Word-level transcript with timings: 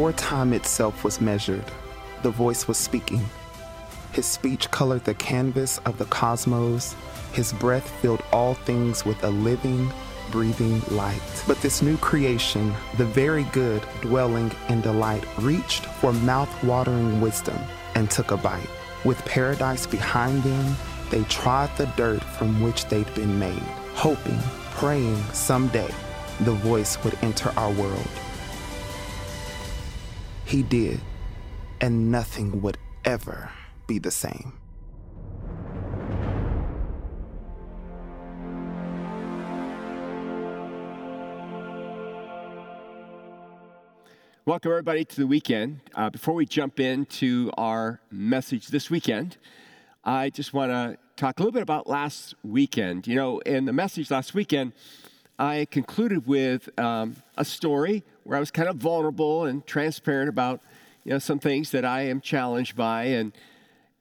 Before 0.00 0.12
time 0.14 0.54
itself 0.54 1.04
was 1.04 1.20
measured, 1.20 1.70
the 2.22 2.30
voice 2.30 2.66
was 2.66 2.78
speaking. 2.78 3.22
His 4.12 4.24
speech 4.24 4.70
colored 4.70 5.04
the 5.04 5.12
canvas 5.12 5.76
of 5.84 5.98
the 5.98 6.06
cosmos. 6.06 6.96
His 7.34 7.52
breath 7.52 7.86
filled 8.00 8.22
all 8.32 8.54
things 8.54 9.04
with 9.04 9.22
a 9.24 9.28
living, 9.28 9.92
breathing 10.30 10.80
light. 10.88 11.44
But 11.46 11.60
this 11.60 11.82
new 11.82 11.98
creation, 11.98 12.72
the 12.96 13.04
very 13.04 13.44
good 13.52 13.82
dwelling 14.00 14.50
in 14.70 14.80
delight, 14.80 15.26
reached 15.36 15.84
for 15.84 16.14
mouth-watering 16.14 17.20
wisdom 17.20 17.58
and 17.94 18.10
took 18.10 18.30
a 18.30 18.38
bite. 18.38 18.70
With 19.04 19.22
paradise 19.26 19.86
behind 19.86 20.42
them, 20.44 20.76
they 21.10 21.24
trod 21.24 21.70
the 21.76 21.92
dirt 21.98 22.24
from 22.24 22.62
which 22.62 22.86
they'd 22.86 23.14
been 23.14 23.38
made, 23.38 23.68
hoping, 23.92 24.40
praying 24.70 25.22
someday 25.34 25.90
the 26.40 26.52
voice 26.52 26.96
would 27.04 27.18
enter 27.20 27.50
our 27.58 27.72
world. 27.72 28.08
He 30.50 30.64
did, 30.64 31.00
and 31.80 32.10
nothing 32.10 32.60
would 32.62 32.76
ever 33.04 33.52
be 33.86 34.00
the 34.00 34.10
same. 34.10 34.52
Welcome, 44.44 44.72
everybody, 44.72 45.04
to 45.04 45.16
the 45.16 45.28
weekend. 45.28 45.82
Uh, 45.94 46.10
before 46.10 46.34
we 46.34 46.46
jump 46.46 46.80
into 46.80 47.52
our 47.56 48.00
message 48.10 48.66
this 48.66 48.90
weekend, 48.90 49.36
I 50.02 50.30
just 50.30 50.52
want 50.52 50.72
to 50.72 50.98
talk 51.14 51.38
a 51.38 51.42
little 51.44 51.52
bit 51.52 51.62
about 51.62 51.88
last 51.88 52.34
weekend. 52.42 53.06
You 53.06 53.14
know, 53.14 53.38
in 53.38 53.66
the 53.66 53.72
message 53.72 54.10
last 54.10 54.34
weekend, 54.34 54.72
I 55.40 55.66
concluded 55.70 56.26
with 56.26 56.68
um, 56.78 57.16
a 57.38 57.46
story 57.46 58.04
where 58.24 58.36
I 58.36 58.40
was 58.40 58.50
kind 58.50 58.68
of 58.68 58.76
vulnerable 58.76 59.46
and 59.46 59.66
transparent 59.66 60.28
about, 60.28 60.60
you 61.02 61.12
know, 61.12 61.18
some 61.18 61.38
things 61.38 61.70
that 61.70 61.82
I 61.82 62.02
am 62.02 62.20
challenged 62.20 62.76
by. 62.76 63.04
And, 63.04 63.32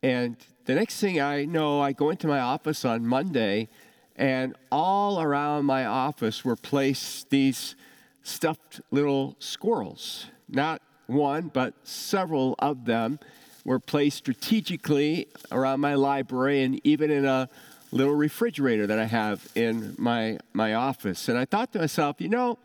and 0.04 0.36
the 0.66 0.76
next 0.76 1.00
thing 1.00 1.22
I 1.22 1.46
know, 1.46 1.80
I 1.80 1.94
go 1.94 2.10
into 2.10 2.28
my 2.28 2.42
office 2.42 2.84
on 2.84 3.08
Monday, 3.08 3.70
and 4.18 4.54
all 4.70 5.22
around 5.22 5.64
my 5.64 5.86
office 5.86 6.44
were 6.44 6.58
placed 6.58 7.30
these 7.30 7.78
stuffed 8.22 8.82
little 8.92 9.38
squirrels. 9.40 10.26
Not 10.50 10.82
one, 11.08 11.52
but 11.54 11.74
several 11.84 12.56
of 12.60 12.84
them 12.84 13.18
were 13.64 13.80
placed 13.80 14.18
strategically 14.18 15.30
around 15.54 15.80
my 15.80 15.94
library 15.94 16.64
and 16.64 16.82
even 16.84 17.10
in 17.10 17.24
a 17.24 17.48
little 17.92 18.14
refrigerator 18.14 18.88
that 18.88 19.00
I 19.00 19.06
have 19.06 19.48
in 19.56 19.96
my, 19.98 20.40
my 20.54 20.74
office. 20.74 21.28
And 21.30 21.38
I 21.38 21.46
thought 21.46 21.74
to 21.74 21.80
myself, 21.80 22.20
you 22.20 22.30
know, 22.30 22.58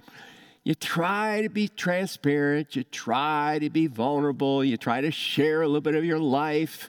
you 0.64 0.75
try 0.75 1.42
to 1.42 1.48
be 1.48 1.69
transparent, 1.69 2.75
you 2.75 2.84
try 2.84 3.59
to 3.60 3.69
be 3.71 3.87
vulnerable, 3.87 4.65
you 4.65 4.76
try 4.76 5.00
to 5.00 5.10
share 5.10 5.62
a 5.62 5.66
little 5.66 5.81
bit 5.81 5.94
of 5.94 6.04
your 6.04 6.19
life, 6.19 6.88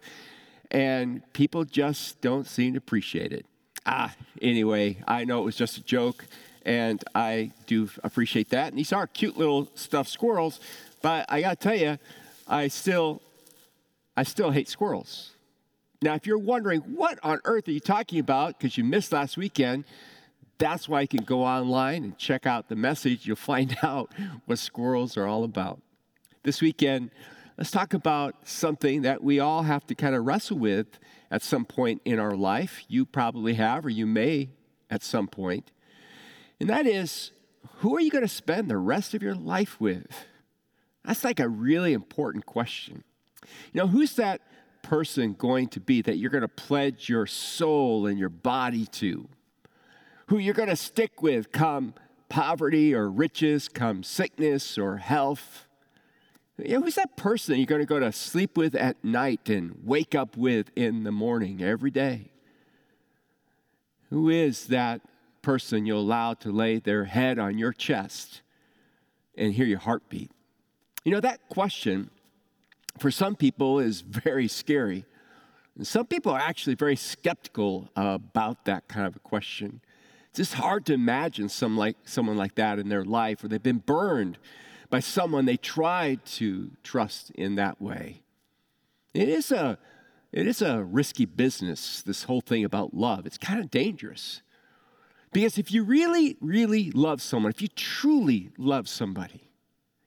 and 0.72 1.22
people 1.34 1.66
just 1.66 2.22
don't 2.22 2.48
seem 2.48 2.74
to 2.74 2.78
appreciate 2.78 3.34
it. 3.34 3.46
Ah, 3.86 4.16
anyway, 4.42 4.98
I 5.08 5.26
know 5.26 5.42
it 5.42 5.46
was 5.46 5.56
just 5.56 5.78
a 5.78 5.84
joke 5.84 6.26
and 6.66 7.04
I 7.14 7.52
do 7.68 7.90
appreciate 8.04 8.50
that. 8.50 8.70
And 8.70 8.78
these 8.78 8.92
are 8.92 9.06
cute 9.06 9.38
little 9.38 9.70
stuffed 9.76 10.10
squirrels, 10.10 10.60
but 11.02 11.26
I 11.30 11.42
gotta 11.42 11.56
tell 11.56 11.76
you, 11.76 12.00
I 12.48 12.68
still, 12.68 13.22
I 14.18 14.24
still 14.24 14.52
hate 14.52 14.68
squirrels. 14.68 15.35
Now, 16.02 16.16
if 16.16 16.28
you're 16.28 16.38
wondering 16.38 16.82
what 16.82 17.20
on 17.24 17.40
earth 17.46 17.68
are 17.68 17.72
you 17.72 17.80
talking 17.80 18.20
about 18.20 18.58
because 18.58 18.78
you 18.78 18.84
missed 18.84 19.12
last 19.12 19.38
weekend, 19.38 19.86
that's 20.58 20.88
why 20.88 21.02
you 21.02 21.08
can 21.08 21.24
go 21.24 21.44
online 21.44 22.04
and 22.04 22.18
check 22.18 22.46
out 22.46 22.70
the 22.70 22.76
message. 22.76 23.26
You'll 23.26 23.36
find 23.36 23.78
out 23.84 24.14
what 24.46 24.60
squirrels 24.60 25.18
are 25.18 25.28
all 25.28 25.44
about. 25.44 25.82
This 26.44 26.62
weekend, 26.62 27.12
let's 27.58 27.72
talk 27.72 27.94
about 27.94 28.36
something 28.48 29.02
that 29.02 29.24
we 29.24 29.40
all 29.40 29.64
have 29.64 29.86
to 29.88 29.96
kind 29.96 30.16
of 30.16 30.26
wrestle 30.26 30.60
with 30.60 31.00
at 31.32 31.42
some 31.42 31.66
point 31.66 32.02
in 32.06 32.20
our 32.20 32.36
life. 32.36 32.84
You 32.88 33.06
probably 33.06 33.56
have, 33.56 33.86
or 33.86 33.90
you 33.90 34.06
may 34.06 34.50
at 34.90 35.04
some 35.04 35.28
point. 35.28 35.72
And 36.60 36.70
that 36.70 36.86
is, 36.86 37.32
who 37.78 37.96
are 37.96 38.00
you 38.00 38.12
going 38.12 38.24
to 38.24 38.28
spend 38.28 38.70
the 38.70 38.78
rest 38.78 39.14
of 39.14 39.24
your 39.24 39.36
life 39.36 39.80
with? 39.82 40.26
That's 41.04 41.24
like 41.24 41.40
a 41.40 41.50
really 41.50 41.94
important 41.94 42.46
question. 42.46 43.04
You 43.74 43.82
know, 43.82 43.88
who's 43.88 44.16
that 44.16 44.42
person 44.86 45.34
going 45.34 45.68
to 45.70 45.80
be 45.80 46.04
that 46.04 46.18
you're 46.18 46.30
going 46.30 46.42
to 46.42 46.48
pledge 46.48 47.10
your 47.10 47.26
soul 47.26 48.06
and 48.06 48.20
your 48.20 48.30
body 48.30 48.86
to? 48.86 49.28
Who 50.28 50.38
you're 50.38 50.54
going 50.54 50.70
to 50.70 50.76
stick 50.76 51.24
with 51.24 51.52
come 51.52 51.96
poverty 52.30 52.94
or 52.94 53.10
riches, 53.10 53.68
come 53.68 54.04
sickness 54.04 54.78
or 54.78 54.98
health? 54.98 55.68
You 56.58 56.76
know, 56.76 56.82
who's 56.82 56.96
that 56.96 57.18
person 57.18 57.58
you're 57.58 57.66
going 57.66 57.82
to 57.82 57.88
go 57.88 58.00
to 58.00 58.12
sleep 58.12 58.58
with 58.58 58.76
at 58.76 59.04
night 59.04 59.50
and 59.50 59.76
wake 59.84 60.14
up 60.14 60.38
with 60.38 60.70
in 60.76 61.04
the 61.04 61.12
morning 61.12 61.64
every 61.64 61.92
day? 61.92 62.30
Who 64.12 64.30
is 64.30 64.68
that 64.68 65.02
person 65.42 65.88
you 65.88 65.98
allow 65.98 66.36
to 66.36 66.52
lay 66.52 66.78
their 66.78 67.06
head 67.06 67.40
on 67.40 67.58
your 67.58 67.74
chest 67.74 68.42
and 69.36 69.52
hear 69.52 69.66
your 69.66 69.80
heartbeat? 69.80 70.30
You 71.04 71.12
know, 71.12 71.20
that 71.22 71.50
question 71.50 72.12
for 72.98 73.12
some 73.12 73.36
people 73.36 73.80
is 73.80 74.02
very 74.02 74.48
scary. 74.48 75.06
And 75.78 75.86
some 75.86 76.06
people 76.06 76.32
are 76.32 76.40
actually 76.40 76.76
very 76.76 76.96
skeptical 76.96 77.90
about 77.96 78.66
that 78.66 78.88
kind 78.88 79.06
of 79.08 79.16
a 79.16 79.20
question. 79.20 79.82
It's 80.30 80.38
just 80.38 80.54
hard 80.54 80.86
to 80.88 80.94
imagine 80.94 81.50
some 81.50 81.78
like, 81.78 81.98
someone 82.06 82.38
like 82.38 82.56
that 82.56 82.80
in 82.80 82.90
their 82.90 83.04
life, 83.04 83.44
or 83.44 83.48
they've 83.48 83.62
been 83.62 83.80
burned 83.80 84.38
by 84.90 85.00
someone 85.00 85.46
they 85.46 85.58
tried 85.58 86.26
to 86.26 86.72
trust 86.84 87.32
in 87.32 87.56
that 87.56 87.82
way. 87.82 88.22
It 89.14 89.30
is 89.30 89.52
a, 89.52 89.78
it 90.32 90.48
is 90.48 90.62
a 90.62 90.84
risky 90.84 91.26
business, 91.26 92.02
this 92.02 92.24
whole 92.24 92.42
thing 92.42 92.64
about 92.64 92.94
love. 92.94 93.26
It's 93.26 93.38
kind 93.38 93.60
of 93.60 93.72
dangerous. 93.72 94.42
Because 95.32 95.58
if 95.58 95.72
you 95.72 95.84
really, 95.84 96.38
really 96.40 96.92
love 96.92 97.22
someone, 97.22 97.50
if 97.50 97.62
you 97.62 97.68
truly 97.68 98.52
love 98.58 98.88
somebody, 98.88 99.50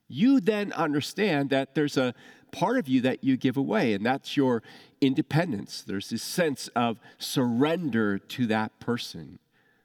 you 0.08 0.40
then 0.40 0.72
understand 0.72 1.50
that 1.50 1.74
there's 1.74 1.98
a 1.98 2.14
part 2.52 2.78
of 2.78 2.88
you 2.88 3.00
that 3.02 3.24
you 3.24 3.36
give 3.36 3.56
away, 3.56 3.92
and 3.92 4.04
that's 4.04 4.36
your 4.36 4.62
independence. 5.00 5.82
There's 5.86 6.10
this 6.10 6.22
sense 6.22 6.68
of 6.68 6.98
surrender 7.18 8.18
to 8.18 8.46
that 8.46 8.78
person. 8.80 9.38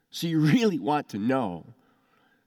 So 0.09 0.28
you 0.28 0.40
really 0.40 0.79
want 0.79 1.09
to 1.09 1.18
know 1.18 1.66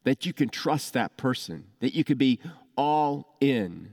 that 0.04 0.24
you 0.24 0.32
can 0.32 0.48
trust 0.48 0.92
that 0.92 1.16
person, 1.16 1.64
that 1.80 1.94
you 1.94 2.04
can 2.04 2.16
be 2.16 2.38
all 2.76 3.36
in 3.40 3.92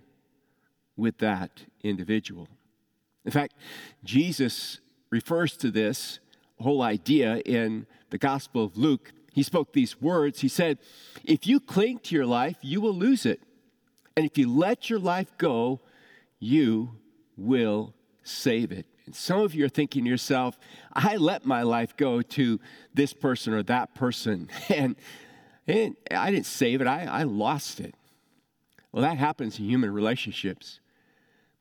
with 0.95 1.17
that 1.17 1.63
individual. 1.83 2.47
In 3.25 3.31
fact, 3.31 3.55
Jesus 4.03 4.79
refers 5.09 5.57
to 5.57 5.71
this 5.71 6.19
whole 6.59 6.81
idea 6.81 7.37
in 7.45 7.87
the 8.09 8.17
Gospel 8.17 8.63
of 8.63 8.77
Luke. 8.77 9.11
He 9.33 9.41
spoke 9.41 9.73
these 9.73 9.99
words. 9.99 10.41
He 10.41 10.47
said, 10.47 10.77
If 11.23 11.47
you 11.47 11.59
cling 11.59 11.99
to 11.99 12.15
your 12.15 12.25
life, 12.25 12.57
you 12.61 12.79
will 12.79 12.93
lose 12.93 13.25
it. 13.25 13.41
And 14.15 14.25
if 14.25 14.37
you 14.37 14.47
let 14.47 14.89
your 14.89 14.99
life 14.99 15.35
go, 15.37 15.79
you 16.43 16.95
will 17.37 17.93
save 18.23 18.71
it. 18.71 18.85
And 19.05 19.15
some 19.15 19.41
of 19.41 19.53
you 19.53 19.65
are 19.65 19.69
thinking 19.69 20.05
to 20.05 20.09
yourself, 20.09 20.57
I 20.93 21.17
let 21.17 21.45
my 21.45 21.63
life 21.63 21.97
go 21.97 22.21
to 22.21 22.59
this 22.93 23.13
person 23.13 23.53
or 23.53 23.63
that 23.63 23.95
person, 23.95 24.49
and, 24.69 24.95
and 25.67 25.95
I 26.11 26.31
didn't 26.31 26.45
save 26.45 26.81
it, 26.81 26.87
I, 26.87 27.05
I 27.05 27.23
lost 27.23 27.79
it. 27.79 27.95
Well, 28.91 29.01
that 29.01 29.17
happens 29.17 29.59
in 29.59 29.65
human 29.65 29.91
relationships. 29.91 30.79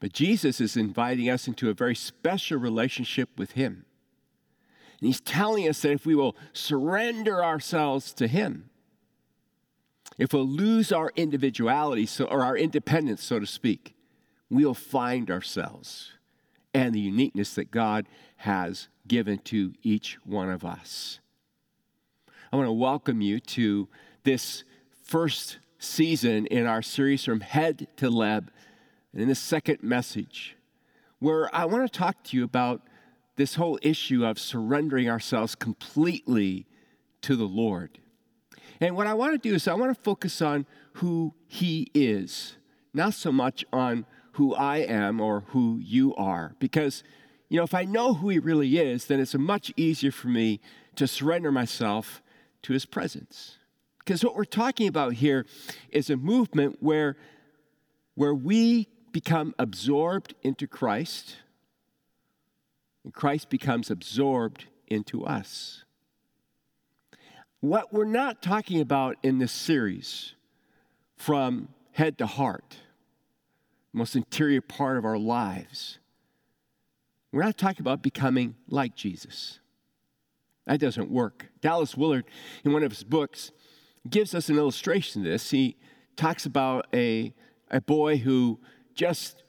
But 0.00 0.12
Jesus 0.12 0.60
is 0.60 0.76
inviting 0.76 1.30
us 1.30 1.48
into 1.48 1.70
a 1.70 1.74
very 1.74 1.94
special 1.94 2.58
relationship 2.58 3.30
with 3.38 3.52
Him. 3.52 3.86
And 5.02 5.08
he's 5.08 5.20
telling 5.20 5.68
us 5.68 5.82
that 5.82 5.90
if 5.90 6.06
we 6.06 6.14
will 6.14 6.36
surrender 6.52 7.42
ourselves 7.42 8.12
to 8.12 8.28
him, 8.28 8.70
if 10.16 10.32
we'll 10.32 10.46
lose 10.46 10.92
our 10.92 11.10
individuality 11.16 12.06
so, 12.06 12.26
or 12.26 12.44
our 12.44 12.56
independence, 12.56 13.24
so 13.24 13.40
to 13.40 13.46
speak, 13.46 13.96
we'll 14.52 14.74
find 14.74 15.30
ourselves 15.30 16.12
and 16.74 16.94
the 16.94 17.00
uniqueness 17.00 17.54
that 17.54 17.70
God 17.70 18.06
has 18.36 18.88
given 19.08 19.38
to 19.38 19.72
each 19.82 20.18
one 20.24 20.50
of 20.50 20.62
us. 20.62 21.20
I 22.52 22.56
want 22.56 22.66
to 22.66 22.72
welcome 22.72 23.22
you 23.22 23.40
to 23.40 23.88
this 24.24 24.64
first 25.04 25.58
season 25.78 26.46
in 26.46 26.66
our 26.66 26.82
series 26.82 27.24
from 27.24 27.40
head 27.40 27.88
to 27.96 28.10
leb, 28.10 28.48
and 29.12 29.22
in 29.22 29.28
the 29.28 29.34
second 29.34 29.82
message, 29.82 30.54
where 31.18 31.54
I 31.54 31.64
want 31.64 31.90
to 31.90 31.98
talk 31.98 32.22
to 32.24 32.36
you 32.36 32.44
about 32.44 32.82
this 33.36 33.54
whole 33.54 33.78
issue 33.80 34.26
of 34.26 34.38
surrendering 34.38 35.08
ourselves 35.08 35.54
completely 35.54 36.66
to 37.22 37.36
the 37.36 37.44
Lord. 37.44 37.98
And 38.80 38.96
what 38.96 39.06
I 39.06 39.14
want 39.14 39.32
to 39.32 39.48
do 39.48 39.54
is 39.54 39.66
I 39.66 39.74
want 39.74 39.96
to 39.96 40.02
focus 40.02 40.42
on 40.42 40.66
who 40.94 41.32
He 41.46 41.90
is, 41.94 42.56
not 42.92 43.14
so 43.14 43.32
much 43.32 43.64
on 43.72 44.04
who 44.32 44.54
I 44.54 44.78
am 44.78 45.20
or 45.20 45.44
who 45.48 45.78
you 45.78 46.14
are. 46.16 46.54
Because, 46.58 47.02
you 47.48 47.56
know, 47.56 47.64
if 47.64 47.74
I 47.74 47.84
know 47.84 48.14
who 48.14 48.28
He 48.28 48.38
really 48.38 48.78
is, 48.78 49.06
then 49.06 49.20
it's 49.20 49.34
much 49.34 49.72
easier 49.76 50.12
for 50.12 50.28
me 50.28 50.60
to 50.96 51.06
surrender 51.06 51.52
myself 51.52 52.22
to 52.62 52.72
His 52.72 52.86
presence. 52.86 53.58
Because 53.98 54.24
what 54.24 54.34
we're 54.34 54.44
talking 54.44 54.88
about 54.88 55.14
here 55.14 55.46
is 55.90 56.10
a 56.10 56.16
movement 56.16 56.78
where 56.80 57.16
where 58.14 58.34
we 58.34 58.88
become 59.10 59.54
absorbed 59.58 60.34
into 60.42 60.66
Christ 60.66 61.36
and 63.04 63.12
Christ 63.12 63.50
becomes 63.50 63.90
absorbed 63.90 64.66
into 64.86 65.24
us. 65.24 65.84
What 67.60 67.92
we're 67.92 68.04
not 68.04 68.42
talking 68.42 68.80
about 68.80 69.16
in 69.22 69.38
this 69.38 69.52
series, 69.52 70.34
from 71.16 71.68
head 71.92 72.18
to 72.18 72.26
heart, 72.26 72.76
most 73.92 74.16
interior 74.16 74.60
part 74.60 74.96
of 74.96 75.04
our 75.04 75.18
lives, 75.18 75.98
we're 77.32 77.42
not 77.42 77.58
talking 77.58 77.80
about 77.80 78.02
becoming 78.02 78.54
like 78.68 78.94
Jesus. 78.94 79.58
That 80.66 80.80
doesn't 80.80 81.10
work. 81.10 81.46
Dallas 81.60 81.96
Willard, 81.96 82.24
in 82.64 82.72
one 82.72 82.82
of 82.82 82.92
his 82.92 83.04
books, 83.04 83.52
gives 84.08 84.34
us 84.34 84.48
an 84.48 84.56
illustration 84.56 85.22
of 85.22 85.32
this. 85.32 85.50
He 85.50 85.76
talks 86.16 86.46
about 86.46 86.86
a, 86.92 87.32
a 87.70 87.80
boy 87.80 88.18
who 88.18 88.60
just 88.94 89.42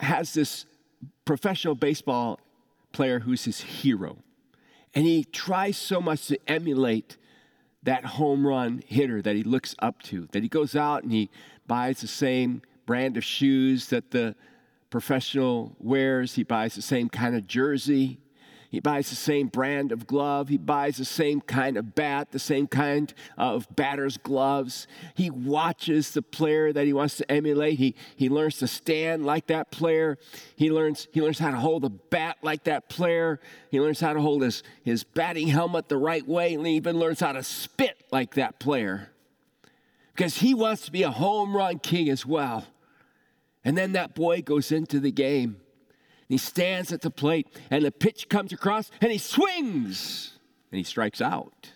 has 0.00 0.34
this 0.34 0.66
professional 1.24 1.74
baseball 1.74 2.40
player 2.92 3.20
who's 3.20 3.44
his 3.44 3.60
hero. 3.60 4.18
And 4.94 5.06
he 5.06 5.24
tries 5.24 5.76
so 5.76 6.00
much 6.00 6.26
to 6.28 6.38
emulate 6.46 7.16
that 7.82 8.04
home 8.04 8.46
run 8.46 8.82
hitter 8.86 9.20
that 9.22 9.34
he 9.34 9.42
looks 9.42 9.74
up 9.80 10.02
to, 10.02 10.28
that 10.32 10.42
he 10.42 10.48
goes 10.48 10.76
out 10.76 11.02
and 11.02 11.12
he 11.12 11.30
buys 11.66 12.00
the 12.00 12.06
same 12.06 12.62
brand 12.86 13.16
of 13.16 13.24
shoes 13.24 13.88
that 13.88 14.10
the 14.10 14.34
professional 14.90 15.74
wears, 15.78 16.34
he 16.34 16.42
buys 16.42 16.74
the 16.74 16.82
same 16.82 17.08
kind 17.08 17.34
of 17.34 17.46
jersey. 17.46 18.18
He 18.72 18.80
buys 18.80 19.10
the 19.10 19.16
same 19.16 19.48
brand 19.48 19.92
of 19.92 20.06
glove. 20.06 20.48
He 20.48 20.56
buys 20.56 20.96
the 20.96 21.04
same 21.04 21.42
kind 21.42 21.76
of 21.76 21.94
bat, 21.94 22.30
the 22.30 22.38
same 22.38 22.66
kind 22.66 23.12
of 23.36 23.66
batter's 23.76 24.16
gloves. 24.16 24.86
He 25.14 25.28
watches 25.28 26.12
the 26.12 26.22
player 26.22 26.72
that 26.72 26.86
he 26.86 26.94
wants 26.94 27.18
to 27.18 27.30
emulate. 27.30 27.78
He, 27.78 27.94
he 28.16 28.30
learns 28.30 28.56
to 28.58 28.66
stand 28.66 29.26
like 29.26 29.48
that 29.48 29.70
player. 29.70 30.16
He 30.56 30.70
learns, 30.70 31.06
he 31.12 31.20
learns 31.20 31.38
how 31.38 31.50
to 31.50 31.58
hold 31.58 31.84
a 31.84 31.90
bat 31.90 32.38
like 32.40 32.64
that 32.64 32.88
player. 32.88 33.40
He 33.70 33.78
learns 33.78 34.00
how 34.00 34.14
to 34.14 34.22
hold 34.22 34.40
his, 34.40 34.62
his 34.82 35.04
batting 35.04 35.48
helmet 35.48 35.90
the 35.90 35.98
right 35.98 36.26
way. 36.26 36.54
And 36.54 36.66
he 36.66 36.76
even 36.76 36.98
learns 36.98 37.20
how 37.20 37.32
to 37.32 37.42
spit 37.42 38.02
like 38.10 38.36
that 38.36 38.58
player 38.58 39.10
because 40.14 40.38
he 40.38 40.54
wants 40.54 40.86
to 40.86 40.92
be 40.92 41.02
a 41.02 41.10
home 41.10 41.54
run 41.54 41.78
king 41.78 42.08
as 42.08 42.24
well. 42.24 42.64
And 43.64 43.78
then 43.78 43.92
that 43.92 44.14
boy 44.14 44.42
goes 44.42 44.72
into 44.72 44.98
the 45.00 45.12
game 45.12 45.56
he 46.32 46.38
stands 46.38 46.92
at 46.92 47.02
the 47.02 47.10
plate, 47.10 47.46
and 47.70 47.84
the 47.84 47.92
pitch 47.92 48.30
comes 48.30 48.54
across, 48.54 48.90
and 49.02 49.12
he 49.12 49.18
swings, 49.18 50.38
and 50.70 50.78
he 50.78 50.82
strikes 50.82 51.20
out. 51.20 51.72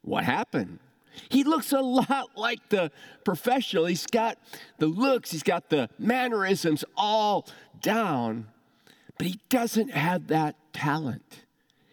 What 0.00 0.24
happened? 0.24 0.80
He 1.28 1.44
looks 1.44 1.70
a 1.70 1.80
lot 1.80 2.30
like 2.36 2.68
the 2.68 2.90
professional. 3.24 3.84
He's 3.84 4.08
got 4.08 4.38
the 4.78 4.88
looks, 4.88 5.30
he's 5.30 5.44
got 5.44 5.70
the 5.70 5.88
mannerisms 6.00 6.84
all 6.96 7.46
down, 7.80 8.48
but 9.18 9.28
he 9.28 9.38
doesn't 9.48 9.92
have 9.92 10.26
that 10.26 10.56
talent. 10.72 11.44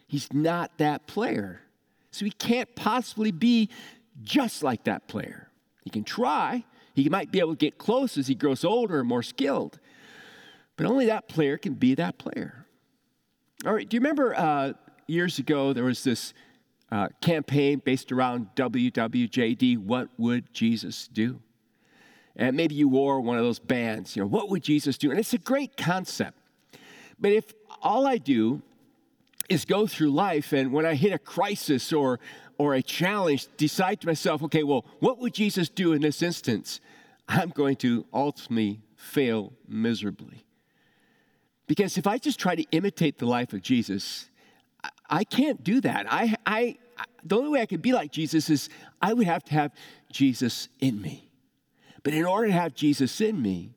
He's 0.08 0.32
not 0.32 0.78
that 0.78 1.06
player. 1.06 1.60
So 2.10 2.24
he 2.24 2.32
can't 2.32 2.74
possibly 2.74 3.30
be 3.30 3.68
just 4.20 4.64
like 4.64 4.82
that 4.82 5.06
player. 5.06 5.48
He 5.84 5.90
can 5.90 6.02
try, 6.02 6.64
he 6.94 7.08
might 7.08 7.30
be 7.30 7.38
able 7.38 7.52
to 7.52 7.58
get 7.58 7.78
close 7.78 8.18
as 8.18 8.26
he 8.26 8.34
grows 8.34 8.64
older 8.64 9.00
and 9.00 9.08
more 9.08 9.22
skilled, 9.22 9.78
but 10.76 10.86
only 10.86 11.06
that 11.06 11.28
player 11.28 11.56
can 11.56 11.74
be 11.74 11.94
that 11.94 12.18
player. 12.18 12.66
All 13.66 13.74
right, 13.74 13.88
do 13.88 13.96
you 13.96 14.00
remember 14.00 14.34
uh, 14.34 14.72
years 15.06 15.38
ago 15.38 15.72
there 15.72 15.84
was 15.84 16.02
this 16.04 16.32
uh, 16.90 17.08
campaign 17.20 17.80
based 17.84 18.10
around 18.10 18.48
WWJD, 18.56 19.78
What 19.78 20.08
Would 20.18 20.52
Jesus 20.52 21.08
Do? 21.08 21.40
And 22.36 22.56
maybe 22.56 22.74
you 22.74 22.88
wore 22.88 23.20
one 23.20 23.36
of 23.36 23.44
those 23.44 23.58
bands, 23.58 24.16
you 24.16 24.22
know, 24.22 24.28
what 24.28 24.48
would 24.48 24.62
Jesus 24.62 24.96
do? 24.96 25.10
And 25.10 25.18
it's 25.18 25.34
a 25.34 25.38
great 25.38 25.76
concept. 25.76 26.38
But 27.18 27.32
if 27.32 27.52
all 27.82 28.06
I 28.06 28.18
do 28.18 28.62
is 29.48 29.64
go 29.64 29.86
through 29.86 30.10
life 30.10 30.52
and 30.52 30.72
when 30.72 30.86
I 30.86 30.94
hit 30.94 31.12
a 31.12 31.18
crisis 31.18 31.92
or 31.92 32.20
or 32.60 32.74
a 32.74 32.82
challenge, 32.82 33.48
decide 33.56 34.02
to 34.02 34.06
myself, 34.06 34.42
okay, 34.42 34.62
well, 34.62 34.84
what 34.98 35.18
would 35.18 35.32
Jesus 35.32 35.70
do 35.70 35.94
in 35.94 36.02
this 36.02 36.20
instance? 36.20 36.78
I'm 37.26 37.48
going 37.48 37.76
to 37.76 38.04
ultimately 38.12 38.82
fail 38.96 39.54
miserably. 39.66 40.44
Because 41.66 41.96
if 41.96 42.06
I 42.06 42.18
just 42.18 42.38
try 42.38 42.54
to 42.54 42.62
imitate 42.70 43.16
the 43.16 43.24
life 43.24 43.54
of 43.54 43.62
Jesus, 43.62 44.28
I 45.08 45.24
can't 45.24 45.64
do 45.64 45.80
that. 45.80 46.04
I, 46.12 46.36
I, 46.44 46.76
the 47.24 47.38
only 47.38 47.48
way 47.48 47.62
I 47.62 47.66
could 47.66 47.80
be 47.80 47.94
like 47.94 48.12
Jesus 48.12 48.50
is 48.50 48.68
I 49.00 49.14
would 49.14 49.26
have 49.26 49.42
to 49.44 49.54
have 49.54 49.72
Jesus 50.12 50.68
in 50.80 51.00
me. 51.00 51.30
But 52.02 52.12
in 52.12 52.26
order 52.26 52.48
to 52.48 52.52
have 52.52 52.74
Jesus 52.74 53.22
in 53.22 53.40
me, 53.40 53.70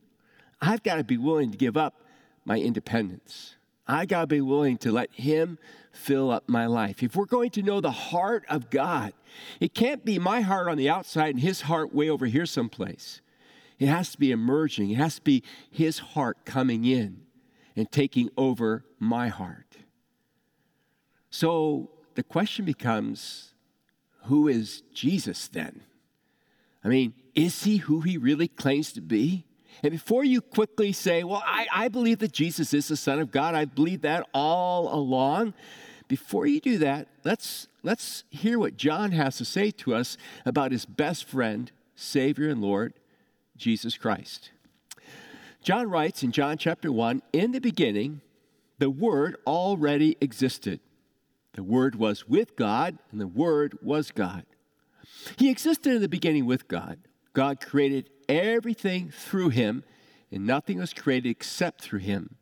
I've 0.62 0.84
got 0.84 0.96
to 0.96 1.06
be 1.06 1.18
willing 1.18 1.52
to 1.52 1.58
give 1.58 1.78
up 1.78 2.02
my 2.44 2.58
independence. 2.60 3.56
I 3.88 4.06
got 4.06 4.22
to 4.22 4.28
be 4.28 4.42
willing 4.42 4.78
to 4.80 4.92
let 4.92 5.14
Him 5.14 5.58
fill 5.92 6.32
up 6.32 6.48
my 6.48 6.66
life. 6.66 7.04
If 7.04 7.16
we're 7.16 7.26
going 7.26 7.50
to 7.52 7.62
know 7.62 7.82
the 7.82 7.92
heart 7.92 8.46
of 8.50 8.70
God, 8.70 9.14
it 9.60 9.74
can't 9.74 10.06
be 10.06 10.20
my 10.20 10.42
heart 10.42 10.68
on 10.68 10.78
the 10.78 10.90
outside 10.90 11.36
and 11.36 11.40
His 11.40 11.62
heart 11.62 11.94
way 11.94 12.10
over 12.10 12.26
here 12.26 12.46
someplace. 12.46 13.22
It 13.80 13.88
has 13.88 14.12
to 14.12 14.20
be 14.20 14.32
emerging, 14.32 14.92
it 14.92 14.98
has 14.98 15.16
to 15.16 15.22
be 15.22 15.44
His 15.70 16.00
heart 16.00 16.46
coming 16.46 16.86
in 16.86 17.22
and 17.76 17.92
taking 17.92 18.30
over 18.38 18.86
my 19.00 19.28
heart. 19.28 19.78
So 21.30 21.90
the 22.16 22.24
question 22.24 22.66
becomes 22.66 23.54
who 24.26 24.48
is 24.48 24.84
Jesus 24.94 25.48
then? 25.48 25.82
I 26.84 26.88
mean, 26.88 27.14
is 27.34 27.64
he 27.64 27.78
who 27.78 28.02
he 28.02 28.18
really 28.18 28.48
claims 28.48 28.94
to 28.94 29.02
be? 29.02 29.46
And 29.82 29.92
before 29.92 30.24
you 30.24 30.42
quickly 30.42 30.92
say, 30.92 31.24
well, 31.24 31.44
I, 31.46 31.68
I 31.74 31.88
believe 31.88 32.20
that 32.20 32.32
Jesus 32.32 32.74
is 32.74 32.88
the 32.88 32.98
Son 32.98 33.20
of 33.20 33.32
God, 33.32 33.56
I 33.56 33.66
believe 33.66 34.02
that 34.02 34.28
all 34.34 34.94
along, 34.94 35.54
before 36.08 36.46
you 36.46 36.60
do 36.60 36.78
that, 36.80 37.08
let's, 37.24 37.68
let's 37.82 38.24
hear 38.30 38.60
what 38.60 38.78
John 38.78 39.12
has 39.12 39.38
to 39.38 39.46
say 39.46 39.72
to 39.72 39.96
us 39.96 40.18
about 40.46 40.72
his 40.72 40.86
best 40.86 41.26
friend, 41.26 41.72
Savior 41.96 42.50
and 42.50 42.62
Lord, 42.62 42.94
Jesus 43.58 43.98
Christ. 43.98 44.52
John 45.62 45.90
writes 45.90 46.24
in 46.24 46.32
John 46.32 46.58
chapter 46.58 46.92
1 46.92 47.22
In 47.32 47.52
the 47.54 47.60
beginning, 47.60 48.22
the 48.80 48.90
Word 48.90 49.38
already 49.48 50.18
existed. 50.20 50.82
The 51.54 51.64
Word 51.64 51.96
was 51.96 52.28
with 52.28 52.56
God, 52.56 52.98
and 53.12 53.22
the 53.22 53.28
Word 53.28 53.78
was 53.82 54.12
God. 54.12 54.46
He 55.38 55.50
existed 55.50 55.94
in 55.94 56.02
the 56.02 56.10
beginning 56.10 56.46
with 56.46 56.68
God. 56.68 57.00
God 57.34 57.62
created 57.62 58.10
everything 58.28 59.12
through 59.12 59.50
him, 59.50 59.84
and 60.32 60.46
nothing 60.46 60.80
was 60.80 60.94
created 60.94 61.30
except 61.30 61.82
through 61.82 62.00
him. 62.00 62.36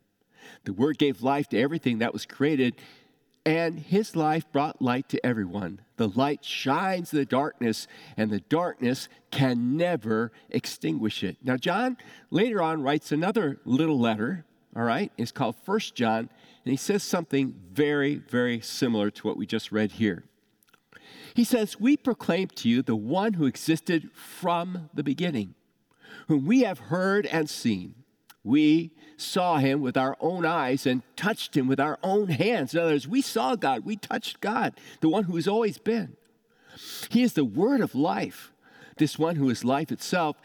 The 0.64 0.74
Word 0.74 0.98
gave 0.98 1.22
life 1.22 1.50
to 1.50 1.60
everything 1.60 2.00
that 2.00 2.14
was 2.14 2.26
created, 2.26 2.76
and 3.46 3.80
his 3.80 4.16
life 4.16 4.46
brought 4.52 4.82
light 4.82 5.10
to 5.10 5.26
everyone. 5.26 5.82
The 5.98 6.10
light 6.10 6.46
shines 6.46 7.12
in 7.12 7.20
the 7.20 7.26
darkness, 7.26 7.88
and 8.16 8.30
the 8.30 8.42
darkness 8.42 9.10
can 9.32 9.78
never 9.78 10.32
extinguish 10.50 11.24
it. 11.24 11.38
Now, 11.44 11.58
John 11.58 11.98
later 12.30 12.62
on 12.62 12.84
writes 12.84 13.12
another 13.12 13.60
little 13.66 14.00
letter, 14.00 14.46
all 14.76 14.84
right? 14.84 15.12
It's 15.18 15.32
called 15.32 15.56
First 15.64 15.96
John, 15.96 16.30
and 16.64 16.72
he 16.72 16.78
says 16.78 17.04
something 17.04 17.56
very, 17.72 18.16
very 18.16 18.62
similar 18.62 19.10
to 19.12 19.28
what 19.28 19.38
we 19.38 19.46
just 19.46 19.72
read 19.72 19.94
here. 19.94 20.24
He 21.34 21.44
says, 21.44 21.80
We 21.80 21.98
proclaim 21.98 22.50
to 22.56 22.70
you 22.70 22.82
the 22.82 22.96
one 22.96 23.34
who 23.34 23.46
existed 23.46 24.12
from 24.14 24.90
the 24.94 25.04
beginning, 25.04 25.56
whom 26.32 26.46
we 26.46 26.62
have 26.62 26.80
heard 26.80 27.26
and 27.26 27.50
seen. 27.50 27.94
We 28.42 28.92
saw 29.18 29.58
him 29.58 29.82
with 29.82 29.98
our 29.98 30.16
own 30.22 30.46
eyes 30.46 30.86
and 30.86 31.04
touched 31.18 31.58
him 31.58 31.68
with 31.68 31.78
our 31.78 32.00
own 32.02 32.30
hands. 32.30 32.74
In 32.74 32.80
other 32.80 32.92
words, 32.92 33.06
we 33.06 33.22
saw 33.22 33.58
God, 33.58 33.84
we 33.84 33.98
touched 33.98 34.40
God, 34.40 34.80
the 35.02 35.10
one 35.10 35.26
who 35.26 35.36
has 35.36 35.46
always 35.46 35.78
been. 35.78 36.16
He 37.10 37.22
is 37.22 37.34
the 37.34 37.44
word 37.44 37.82
of 37.82 37.94
life. 37.94 38.54
This 38.96 39.20
one 39.20 39.36
who 39.36 39.50
is 39.50 39.66
life 39.66 39.92
itself 39.92 40.38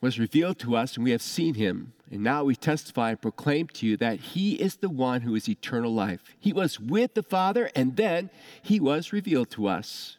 was 0.00 0.18
revealed 0.18 0.58
to 0.58 0.74
us, 0.74 0.96
and 0.96 1.04
we 1.04 1.12
have 1.12 1.22
seen 1.22 1.54
him. 1.54 1.92
And 2.10 2.24
now 2.24 2.42
we 2.42 2.56
testify 2.56 3.10
and 3.10 3.22
proclaim 3.22 3.68
to 3.74 3.86
you 3.86 3.96
that 3.98 4.18
he 4.18 4.54
is 4.54 4.74
the 4.74 4.90
one 4.90 5.20
who 5.20 5.36
is 5.36 5.48
eternal 5.48 5.94
life. 5.94 6.24
He 6.40 6.52
was 6.52 6.80
with 6.80 7.14
the 7.14 7.22
Father, 7.22 7.70
and 7.76 7.96
then 7.96 8.28
he 8.60 8.80
was 8.80 9.12
revealed 9.12 9.50
to 9.50 9.68
us. 9.68 10.16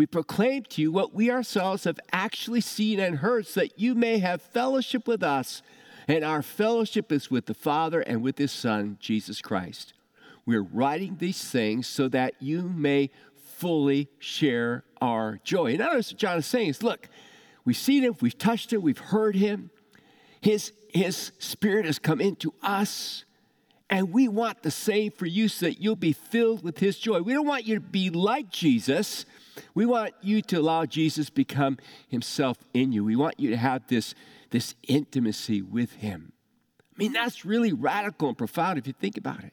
We 0.00 0.06
proclaim 0.06 0.62
to 0.70 0.80
you 0.80 0.90
what 0.90 1.12
we 1.12 1.30
ourselves 1.30 1.84
have 1.84 2.00
actually 2.10 2.62
seen 2.62 2.98
and 2.98 3.18
heard, 3.18 3.46
so 3.46 3.60
that 3.60 3.78
you 3.78 3.94
may 3.94 4.18
have 4.20 4.40
fellowship 4.40 5.06
with 5.06 5.22
us. 5.22 5.60
And 6.08 6.24
our 6.24 6.40
fellowship 6.40 7.12
is 7.12 7.30
with 7.30 7.44
the 7.44 7.52
Father 7.52 8.00
and 8.00 8.22
with 8.22 8.38
His 8.38 8.50
Son, 8.50 8.96
Jesus 8.98 9.42
Christ. 9.42 9.92
We're 10.46 10.62
writing 10.62 11.16
these 11.18 11.44
things 11.44 11.86
so 11.86 12.08
that 12.08 12.32
you 12.40 12.62
may 12.62 13.10
fully 13.58 14.08
share 14.18 14.84
our 15.02 15.38
joy. 15.44 15.72
And 15.72 15.80
notice 15.80 16.12
what 16.12 16.18
John 16.18 16.38
is 16.38 16.46
saying 16.46 16.68
is 16.68 16.82
look, 16.82 17.10
we've 17.66 17.76
seen 17.76 18.02
Him, 18.02 18.16
we've 18.22 18.38
touched 18.38 18.72
Him, 18.72 18.80
we've 18.80 18.96
heard 18.96 19.36
Him. 19.36 19.68
His, 20.40 20.72
his 20.94 21.32
Spirit 21.40 21.84
has 21.84 21.98
come 21.98 22.22
into 22.22 22.54
us. 22.62 23.26
And 23.90 24.12
we 24.12 24.28
want 24.28 24.62
the 24.62 24.70
same 24.70 25.10
for 25.10 25.26
you 25.26 25.48
so 25.48 25.66
that 25.66 25.82
you'll 25.82 25.96
be 25.96 26.12
filled 26.12 26.62
with 26.62 26.78
His 26.78 26.96
joy. 26.96 27.22
We 27.22 27.32
don't 27.32 27.46
want 27.46 27.66
you 27.66 27.74
to 27.74 27.80
be 27.80 28.08
like 28.08 28.48
Jesus. 28.48 29.26
We 29.74 29.84
want 29.84 30.14
you 30.22 30.42
to 30.42 30.56
allow 30.58 30.86
Jesus 30.86 31.28
become 31.28 31.76
Himself 32.08 32.56
in 32.72 32.92
you. 32.92 33.04
We 33.04 33.16
want 33.16 33.40
you 33.40 33.50
to 33.50 33.56
have 33.56 33.86
this 33.88 34.14
this 34.50 34.74
intimacy 34.86 35.60
with 35.60 35.92
Him. 35.94 36.32
I 36.80 37.02
mean, 37.02 37.12
that's 37.12 37.44
really 37.44 37.72
radical 37.72 38.28
and 38.28 38.38
profound 38.38 38.78
if 38.78 38.86
you 38.86 38.92
think 38.92 39.16
about 39.16 39.42
it. 39.42 39.52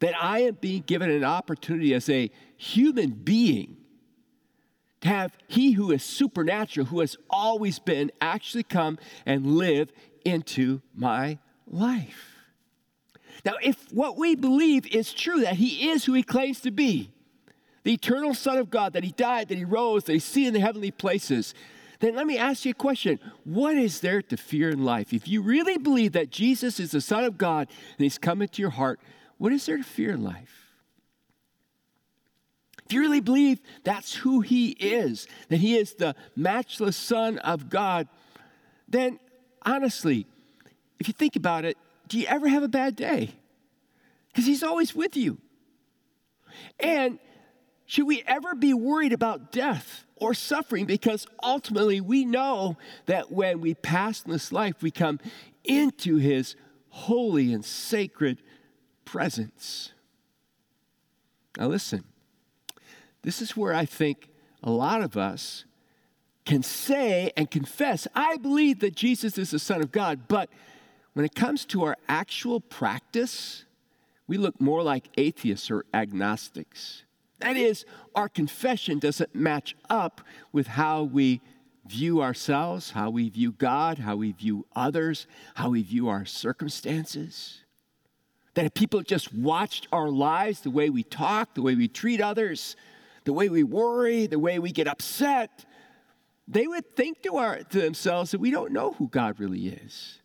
That 0.00 0.14
I 0.20 0.40
am 0.40 0.58
being 0.60 0.82
given 0.82 1.10
an 1.10 1.24
opportunity 1.24 1.94
as 1.94 2.08
a 2.10 2.30
human 2.56 3.10
being 3.12 3.78
to 5.00 5.08
have 5.08 5.36
He 5.48 5.72
who 5.72 5.90
is 5.90 6.02
supernatural, 6.02 6.86
who 6.86 7.00
has 7.00 7.16
always 7.30 7.78
been, 7.78 8.10
actually 8.20 8.64
come 8.64 8.98
and 9.24 9.56
live 9.56 9.90
into 10.24 10.82
my 10.94 11.38
life. 11.66 12.33
Now, 13.44 13.54
if 13.62 13.92
what 13.92 14.16
we 14.16 14.34
believe 14.34 14.86
is 14.86 15.12
true, 15.12 15.40
that 15.40 15.56
He 15.56 15.90
is 15.90 16.04
who 16.04 16.14
He 16.14 16.22
claims 16.22 16.60
to 16.60 16.70
be, 16.70 17.10
the 17.82 17.92
eternal 17.92 18.32
Son 18.32 18.56
of 18.56 18.70
God, 18.70 18.94
that 18.94 19.04
He 19.04 19.12
died, 19.12 19.48
that 19.48 19.58
He 19.58 19.64
rose, 19.64 20.04
that 20.04 20.14
He's 20.14 20.24
seen 20.24 20.48
in 20.48 20.54
the 20.54 20.60
heavenly 20.60 20.90
places, 20.90 21.54
then 22.00 22.16
let 22.16 22.26
me 22.26 22.36
ask 22.38 22.64
you 22.64 22.72
a 22.72 22.74
question. 22.74 23.20
What 23.44 23.76
is 23.76 24.00
there 24.00 24.22
to 24.22 24.36
fear 24.36 24.70
in 24.70 24.84
life? 24.84 25.12
If 25.12 25.28
you 25.28 25.42
really 25.42 25.78
believe 25.78 26.12
that 26.12 26.30
Jesus 26.30 26.80
is 26.80 26.90
the 26.90 27.00
Son 27.00 27.24
of 27.24 27.38
God 27.38 27.68
and 27.96 28.04
He's 28.04 28.18
come 28.18 28.42
into 28.42 28.62
your 28.62 28.70
heart, 28.70 29.00
what 29.38 29.52
is 29.52 29.66
there 29.66 29.76
to 29.76 29.84
fear 29.84 30.10
in 30.10 30.22
life? 30.22 30.72
If 32.86 32.92
you 32.92 33.00
really 33.00 33.20
believe 33.20 33.60
that's 33.84 34.14
who 34.14 34.40
He 34.40 34.70
is, 34.70 35.26
that 35.48 35.58
He 35.58 35.76
is 35.76 35.94
the 35.94 36.14
matchless 36.36 36.96
Son 36.96 37.38
of 37.38 37.68
God, 37.68 38.08
then 38.88 39.18
honestly, 39.62 40.26
if 40.98 41.08
you 41.08 41.14
think 41.14 41.36
about 41.36 41.64
it, 41.64 41.78
do 42.08 42.18
you 42.18 42.26
ever 42.26 42.48
have 42.48 42.62
a 42.62 42.68
bad 42.68 42.96
day? 42.96 43.30
Because 44.28 44.46
He's 44.46 44.62
always 44.62 44.94
with 44.94 45.16
you. 45.16 45.38
And 46.78 47.18
should 47.86 48.06
we 48.06 48.22
ever 48.26 48.54
be 48.54 48.74
worried 48.74 49.12
about 49.12 49.52
death 49.52 50.04
or 50.16 50.34
suffering? 50.34 50.86
Because 50.86 51.26
ultimately 51.42 52.00
we 52.00 52.24
know 52.24 52.76
that 53.06 53.30
when 53.30 53.60
we 53.60 53.74
pass 53.74 54.24
in 54.24 54.32
this 54.32 54.52
life, 54.52 54.82
we 54.82 54.90
come 54.90 55.20
into 55.64 56.16
His 56.16 56.56
holy 56.88 57.52
and 57.52 57.64
sacred 57.64 58.40
presence. 59.04 59.92
Now, 61.58 61.68
listen, 61.68 62.04
this 63.22 63.40
is 63.40 63.56
where 63.56 63.74
I 63.74 63.84
think 63.84 64.28
a 64.62 64.70
lot 64.70 65.02
of 65.02 65.16
us 65.16 65.64
can 66.44 66.62
say 66.62 67.32
and 67.36 67.50
confess, 67.50 68.06
I 68.14 68.36
believe 68.36 68.80
that 68.80 68.94
Jesus 68.94 69.38
is 69.38 69.50
the 69.50 69.58
Son 69.58 69.82
of 69.82 69.92
God, 69.92 70.28
but 70.28 70.50
when 71.14 71.24
it 71.24 71.34
comes 71.34 71.64
to 71.66 71.84
our 71.84 71.96
actual 72.08 72.60
practice, 72.60 73.64
we 74.26 74.36
look 74.36 74.60
more 74.60 74.82
like 74.82 75.08
atheists 75.16 75.70
or 75.70 75.84
agnostics. 75.94 77.04
That 77.38 77.56
is, 77.56 77.84
our 78.14 78.28
confession 78.28 78.98
doesn't 78.98 79.34
match 79.34 79.76
up 79.88 80.20
with 80.52 80.66
how 80.66 81.04
we 81.04 81.40
view 81.86 82.22
ourselves, 82.22 82.90
how 82.90 83.10
we 83.10 83.28
view 83.28 83.52
God, 83.52 83.98
how 83.98 84.16
we 84.16 84.32
view 84.32 84.66
others, 84.74 85.26
how 85.54 85.70
we 85.70 85.82
view 85.82 86.08
our 86.08 86.24
circumstances. 86.24 87.62
That 88.54 88.64
if 88.64 88.74
people 88.74 89.02
just 89.02 89.34
watched 89.34 89.88
our 89.92 90.08
lives, 90.08 90.60
the 90.60 90.70
way 90.70 90.90
we 90.90 91.02
talk, 91.02 91.54
the 91.54 91.62
way 91.62 91.74
we 91.74 91.88
treat 91.88 92.20
others, 92.20 92.76
the 93.24 93.32
way 93.32 93.48
we 93.48 93.62
worry, 93.62 94.26
the 94.26 94.38
way 94.38 94.58
we 94.58 94.72
get 94.72 94.88
upset, 94.88 95.64
they 96.48 96.66
would 96.66 96.96
think 96.96 97.22
to, 97.22 97.36
our, 97.36 97.62
to 97.62 97.80
themselves 97.80 98.30
that 98.30 98.40
we 98.40 98.50
don't 98.50 98.72
know 98.72 98.92
who 98.92 99.08
God 99.08 99.38
really 99.40 99.68
is. 99.68 100.20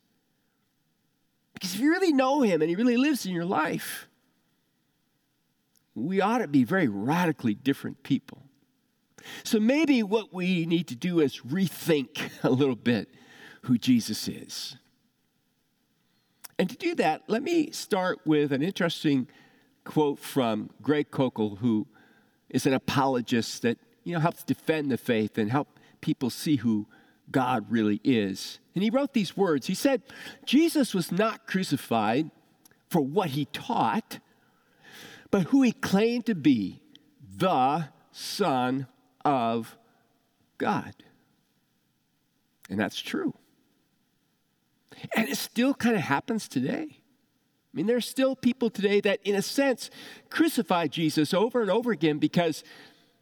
Because 1.59 1.75
if 1.75 1.81
you 1.81 1.89
really 1.89 2.13
know 2.13 2.41
Him 2.41 2.61
and 2.61 2.69
He 2.69 2.75
really 2.77 2.95
lives 2.95 3.25
in 3.25 3.33
your 3.33 3.43
life, 3.43 4.07
we 5.93 6.21
ought 6.21 6.37
to 6.37 6.47
be 6.47 6.63
very 6.63 6.87
radically 6.87 7.53
different 7.53 8.01
people. 8.01 8.43
So 9.43 9.59
maybe 9.59 10.01
what 10.01 10.33
we 10.33 10.65
need 10.65 10.87
to 10.87 10.95
do 10.95 11.19
is 11.19 11.41
rethink 11.41 12.29
a 12.43 12.49
little 12.49 12.77
bit 12.77 13.09
who 13.63 13.77
Jesus 13.77 14.29
is. 14.29 14.77
And 16.57 16.69
to 16.69 16.77
do 16.77 16.95
that, 16.95 17.23
let 17.27 17.43
me 17.43 17.71
start 17.71 18.19
with 18.25 18.53
an 18.53 18.61
interesting 18.61 19.27
quote 19.83 20.19
from 20.19 20.69
Greg 20.81 21.11
Koukl, 21.11 21.57
who 21.57 21.87
is 22.49 22.65
an 22.65 22.73
apologist 22.73 23.63
that 23.63 23.77
you 24.05 24.13
know 24.13 24.19
helps 24.19 24.43
defend 24.43 24.91
the 24.91 24.97
faith 24.97 25.37
and 25.37 25.51
help 25.51 25.77
people 25.99 26.29
see 26.29 26.57
who 26.57 26.87
God 27.31 27.65
really 27.69 28.01
is. 28.03 28.59
And 28.75 28.83
he 28.83 28.89
wrote 28.89 29.13
these 29.13 29.35
words. 29.37 29.67
He 29.67 29.75
said, 29.75 30.01
Jesus 30.45 30.93
was 30.93 31.11
not 31.11 31.45
crucified 31.47 32.31
for 32.89 33.01
what 33.01 33.29
he 33.29 33.45
taught, 33.45 34.19
but 35.31 35.43
who 35.43 35.61
he 35.61 35.71
claimed 35.71 36.25
to 36.25 36.35
be 36.35 36.81
the 37.35 37.89
Son 38.11 38.87
of 39.23 39.77
God. 40.57 40.93
And 42.69 42.79
that's 42.79 42.99
true. 42.99 43.33
And 45.15 45.29
it 45.29 45.37
still 45.37 45.73
kind 45.73 45.95
of 45.95 46.01
happens 46.01 46.47
today. 46.47 46.87
I 46.91 47.77
mean, 47.77 47.85
there's 47.85 48.07
still 48.07 48.35
people 48.35 48.69
today 48.69 48.99
that, 49.01 49.19
in 49.23 49.35
a 49.35 49.41
sense, 49.41 49.89
crucify 50.29 50.87
Jesus 50.87 51.33
over 51.33 51.61
and 51.61 51.69
over 51.69 51.91
again 51.91 52.17
because, 52.17 52.63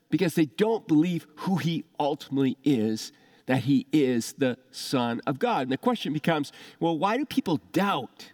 because 0.09 0.35
they 0.35 0.45
don't 0.45 0.87
believe 0.87 1.27
who 1.37 1.57
he 1.57 1.83
ultimately 1.99 2.57
is, 2.63 3.11
that 3.47 3.63
he 3.63 3.87
is 3.91 4.33
the 4.33 4.57
Son 4.71 5.19
of 5.25 5.39
God. 5.39 5.63
And 5.63 5.71
the 5.71 5.77
question 5.77 6.13
becomes 6.13 6.51
well, 6.79 6.97
why 6.97 7.17
do 7.17 7.25
people 7.25 7.59
doubt? 7.71 8.31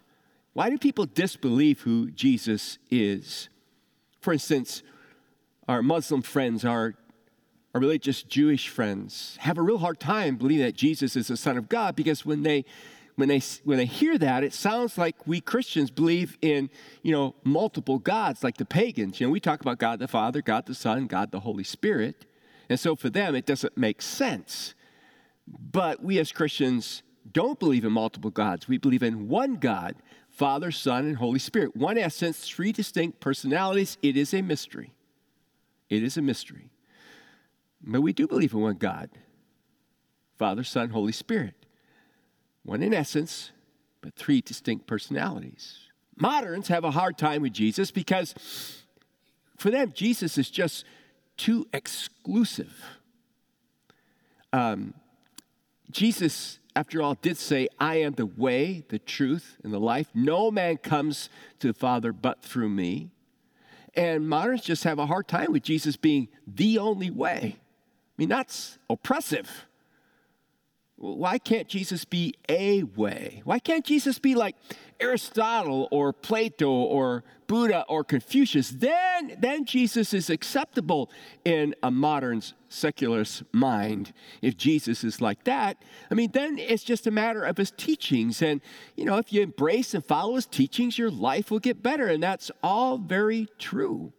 Why 0.52 0.70
do 0.70 0.78
people 0.78 1.06
disbelieve 1.06 1.80
who 1.80 2.10
Jesus 2.10 2.78
is? 2.90 3.48
For 4.20 4.32
instance, 4.32 4.82
our 5.66 5.82
Muslim 5.82 6.22
friends, 6.22 6.64
our, 6.64 6.94
our 7.74 7.80
religious 7.80 8.22
Jewish 8.22 8.68
friends, 8.68 9.36
have 9.40 9.58
a 9.58 9.62
real 9.62 9.78
hard 9.78 9.98
time 9.98 10.36
believing 10.36 10.64
that 10.64 10.76
Jesus 10.76 11.16
is 11.16 11.28
the 11.28 11.36
Son 11.36 11.56
of 11.56 11.68
God 11.68 11.96
because 11.96 12.24
when 12.24 12.42
they 12.42 12.64
when 13.16 13.28
they 13.28 13.40
when 13.62 13.78
they 13.78 13.86
hear 13.86 14.18
that, 14.18 14.42
it 14.42 14.52
sounds 14.52 14.98
like 14.98 15.26
we 15.26 15.40
Christians 15.40 15.90
believe 15.90 16.36
in 16.42 16.68
you 17.02 17.12
know 17.12 17.36
multiple 17.44 18.00
gods, 18.00 18.42
like 18.42 18.56
the 18.56 18.64
pagans. 18.64 19.20
You 19.20 19.26
know, 19.26 19.30
we 19.30 19.38
talk 19.38 19.60
about 19.60 19.78
God 19.78 20.00
the 20.00 20.08
Father, 20.08 20.42
God 20.42 20.66
the 20.66 20.74
Son, 20.74 21.06
God 21.06 21.30
the 21.30 21.40
Holy 21.40 21.62
Spirit, 21.62 22.26
and 22.68 22.78
so 22.78 22.96
for 22.96 23.10
them 23.10 23.36
it 23.36 23.46
doesn't 23.46 23.76
make 23.76 24.02
sense. 24.02 24.74
But 25.46 26.02
we 26.02 26.18
as 26.18 26.32
Christians 26.32 27.02
don't 27.30 27.58
believe 27.58 27.84
in 27.84 27.92
multiple 27.92 28.30
gods. 28.30 28.68
We 28.68 28.78
believe 28.78 29.02
in 29.02 29.28
one 29.28 29.54
God, 29.56 29.96
Father, 30.28 30.70
Son, 30.70 31.06
and 31.06 31.16
Holy 31.16 31.38
Spirit. 31.38 31.76
One 31.76 31.98
essence, 31.98 32.48
three 32.48 32.72
distinct 32.72 33.20
personalities. 33.20 33.98
It 34.02 34.16
is 34.16 34.34
a 34.34 34.42
mystery. 34.42 34.92
It 35.88 36.02
is 36.02 36.16
a 36.16 36.22
mystery. 36.22 36.70
But 37.82 38.00
we 38.00 38.12
do 38.12 38.26
believe 38.26 38.54
in 38.54 38.60
one 38.60 38.76
God 38.76 39.10
Father, 40.38 40.64
Son, 40.64 40.90
Holy 40.90 41.12
Spirit. 41.12 41.54
One 42.64 42.82
in 42.82 42.92
essence, 42.94 43.50
but 44.00 44.16
three 44.16 44.40
distinct 44.40 44.86
personalities. 44.86 45.78
Moderns 46.16 46.68
have 46.68 46.84
a 46.84 46.90
hard 46.90 47.18
time 47.18 47.42
with 47.42 47.52
Jesus 47.52 47.90
because 47.90 48.34
for 49.58 49.70
them, 49.70 49.92
Jesus 49.94 50.38
is 50.38 50.50
just 50.50 50.84
too 51.36 51.66
exclusive. 51.72 52.72
Um, 54.52 54.94
Jesus 55.90 56.58
after 56.76 57.00
all, 57.00 57.14
did 57.14 57.36
say, 57.36 57.68
I 57.78 57.96
am 57.96 58.14
the 58.14 58.26
way, 58.26 58.84
the 58.88 58.98
truth, 58.98 59.58
and 59.62 59.72
the 59.72 59.78
life. 59.78 60.08
No 60.12 60.50
man 60.50 60.78
comes 60.78 61.28
to 61.60 61.68
the 61.68 61.74
Father 61.74 62.12
but 62.12 62.42
through 62.42 62.70
me. 62.70 63.10
And 63.94 64.28
moderns 64.28 64.62
just 64.62 64.82
have 64.82 64.98
a 64.98 65.06
hard 65.06 65.28
time 65.28 65.52
with 65.52 65.62
Jesus 65.62 65.96
being 65.96 66.28
the 66.46 66.78
only 66.78 67.10
way. 67.10 67.56
I 67.56 68.12
mean, 68.18 68.28
that's 68.28 68.78
oppressive. 68.90 69.66
Why 71.04 71.36
can't 71.36 71.68
Jesus 71.68 72.06
be 72.06 72.34
a 72.48 72.82
way? 72.82 73.42
Why 73.44 73.58
can't 73.58 73.84
Jesus 73.84 74.18
be 74.18 74.34
like 74.34 74.56
Aristotle 74.98 75.86
or 75.90 76.14
Plato 76.14 76.70
or 76.70 77.24
Buddha 77.46 77.84
or 77.88 78.04
Confucius? 78.04 78.70
Then, 78.70 79.36
then 79.38 79.66
Jesus 79.66 80.14
is 80.14 80.30
acceptable 80.30 81.10
in 81.44 81.74
a 81.82 81.90
modern 81.90 82.42
secularist 82.70 83.42
mind. 83.52 84.14
If 84.40 84.56
Jesus 84.56 85.04
is 85.04 85.20
like 85.20 85.44
that, 85.44 85.76
I 86.10 86.14
mean, 86.14 86.30
then 86.32 86.58
it's 86.58 86.84
just 86.84 87.06
a 87.06 87.10
matter 87.10 87.44
of 87.44 87.58
his 87.58 87.70
teachings. 87.70 88.40
And, 88.40 88.62
you 88.96 89.04
know, 89.04 89.18
if 89.18 89.30
you 89.30 89.42
embrace 89.42 89.92
and 89.92 90.02
follow 90.02 90.36
his 90.36 90.46
teachings, 90.46 90.98
your 90.98 91.10
life 91.10 91.50
will 91.50 91.58
get 91.58 91.82
better. 91.82 92.06
And 92.06 92.22
that's 92.22 92.50
all 92.62 92.96
very 92.96 93.46
true. 93.58 94.14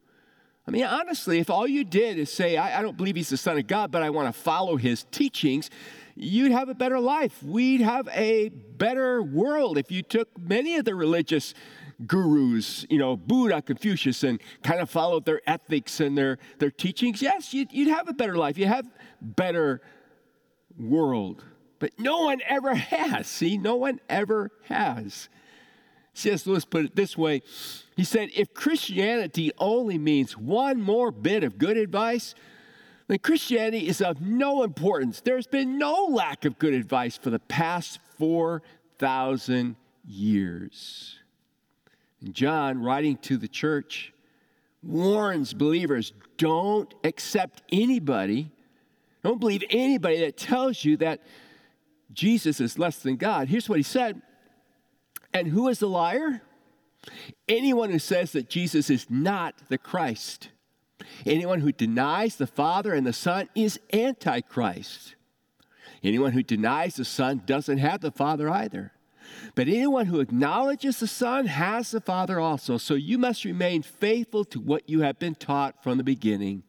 I 0.68 0.72
mean, 0.72 0.84
honestly, 0.84 1.39
if 1.39 1.50
all 1.50 1.68
you 1.68 1.84
did 1.84 2.18
is 2.18 2.32
say, 2.32 2.58
I, 2.58 2.80
I 2.80 2.82
don't 2.82 2.98
believe 2.98 3.15
he's 3.15 3.30
the 3.30 3.38
Son 3.38 3.58
of 3.58 3.68
God, 3.68 3.92
but 3.92 4.04
I 4.04 4.10
want 4.10 4.34
to 4.34 4.39
follow 4.39 4.77
his 4.77 5.06
teachings, 5.12 5.70
you'd 6.16 6.52
have 6.52 6.70
a 6.70 6.76
better 6.76 7.00
life. 7.00 7.44
We'd 7.44 7.82
have 7.82 8.08
a 8.12 8.50
better 8.50 9.22
world 9.22 9.78
if 9.78 9.92
you 9.92 10.02
took 10.02 10.30
many 10.40 10.76
of 10.78 10.86
the 10.86 10.96
religious 10.96 11.54
gurus, 12.06 12.86
you 12.90 12.98
know, 12.98 13.16
Buddha, 13.16 13.62
Confucius, 13.62 14.24
and 14.24 14.42
kind 14.64 14.80
of 14.80 14.90
followed 14.90 15.26
their 15.26 15.42
ethics 15.48 16.00
and 16.00 16.18
their, 16.18 16.38
their 16.60 16.72
teachings. 16.72 17.22
Yes, 17.22 17.54
you'd, 17.54 17.72
you'd 17.72 17.90
have 17.90 18.10
a 18.10 18.14
better 18.14 18.38
life. 18.38 18.58
You 18.58 18.68
have 18.68 18.86
better 19.22 19.82
world. 20.78 21.44
But 21.80 21.92
no 22.00 22.22
one 22.22 22.42
ever 22.48 22.74
has. 22.74 23.28
See, 23.28 23.58
no 23.58 23.76
one 23.76 24.00
ever 24.10 24.52
has. 24.64 25.30
C.S. 26.14 26.48
Lewis 26.48 26.64
put 26.64 26.86
it 26.86 26.96
this 26.96 27.18
way 27.18 27.42
He 27.96 28.06
said, 28.06 28.30
If 28.34 28.54
Christianity 28.54 29.52
only 29.58 29.98
means 29.98 30.38
one 30.38 30.82
more 30.82 31.12
bit 31.12 31.44
of 31.44 31.58
good 31.58 31.78
advice, 31.78 32.36
That 33.08 33.22
Christianity 33.22 33.88
is 33.88 34.02
of 34.02 34.22
no 34.22 34.64
importance. 34.64 35.22
There's 35.22 35.48
been 35.48 35.78
no 35.78 36.08
lack 36.10 36.46
of 36.46 36.58
good 36.58 36.74
advice 36.74 37.18
for 37.18 37.30
the 37.30 37.40
past 37.40 38.00
4,000 38.18 39.76
years. 40.08 41.20
And 42.22 42.34
John, 42.34 42.82
writing 42.82 43.18
to 43.18 43.38
the 43.38 43.48
church, 43.48 44.12
warns 44.82 45.54
believers 45.54 46.14
don't 46.38 46.94
accept 47.04 47.62
anybody, 47.72 48.52
don't 49.24 49.40
believe 49.40 49.64
anybody 49.70 50.20
that 50.22 50.38
tells 50.38 50.84
you 50.84 50.98
that 50.98 51.22
Jesus 52.14 52.60
is 52.60 52.80
less 52.80 52.98
than 52.98 53.18
God. 53.18 53.48
Here's 53.48 53.70
what 53.70 53.78
he 53.78 53.84
said 53.84 54.22
And 55.34 55.48
who 55.48 55.68
is 55.68 55.80
the 55.80 55.90
liar? 55.90 56.42
Anyone 57.48 57.92
who 57.92 58.00
says 58.00 58.32
that 58.32 58.50
Jesus 58.50 58.90
is 58.90 59.08
not 59.10 59.54
the 59.70 59.78
Christ. 59.78 60.50
Anyone 61.25 61.60
who 61.60 61.72
denies 61.72 62.36
the 62.36 62.48
Father 62.48 62.94
and 62.94 63.06
the 63.06 63.14
Son 63.14 63.50
is 63.56 63.80
Antichrist. 63.92 65.16
Anyone 66.04 66.34
who 66.34 66.44
denies 66.44 66.96
the 66.96 67.06
Son 67.06 67.42
doesn't 67.46 67.80
have 67.80 68.02
the 68.02 68.12
Father 68.12 68.50
either. 68.50 68.92
But 69.56 69.68
anyone 69.68 70.06
who 70.06 70.20
acknowledges 70.20 71.00
the 71.00 71.08
Son 71.08 71.48
has 71.48 71.92
the 71.92 72.02
Father 72.02 72.40
also. 72.40 72.78
So 72.78 72.94
you 72.94 73.18
must 73.18 73.44
remain 73.44 73.82
faithful 73.82 74.46
to 74.46 74.60
what 74.60 74.90
you 74.90 75.02
have 75.02 75.20
been 75.20 75.36
taught 75.36 75.84
from 75.84 75.98
the 75.98 76.04
beginning. 76.04 76.64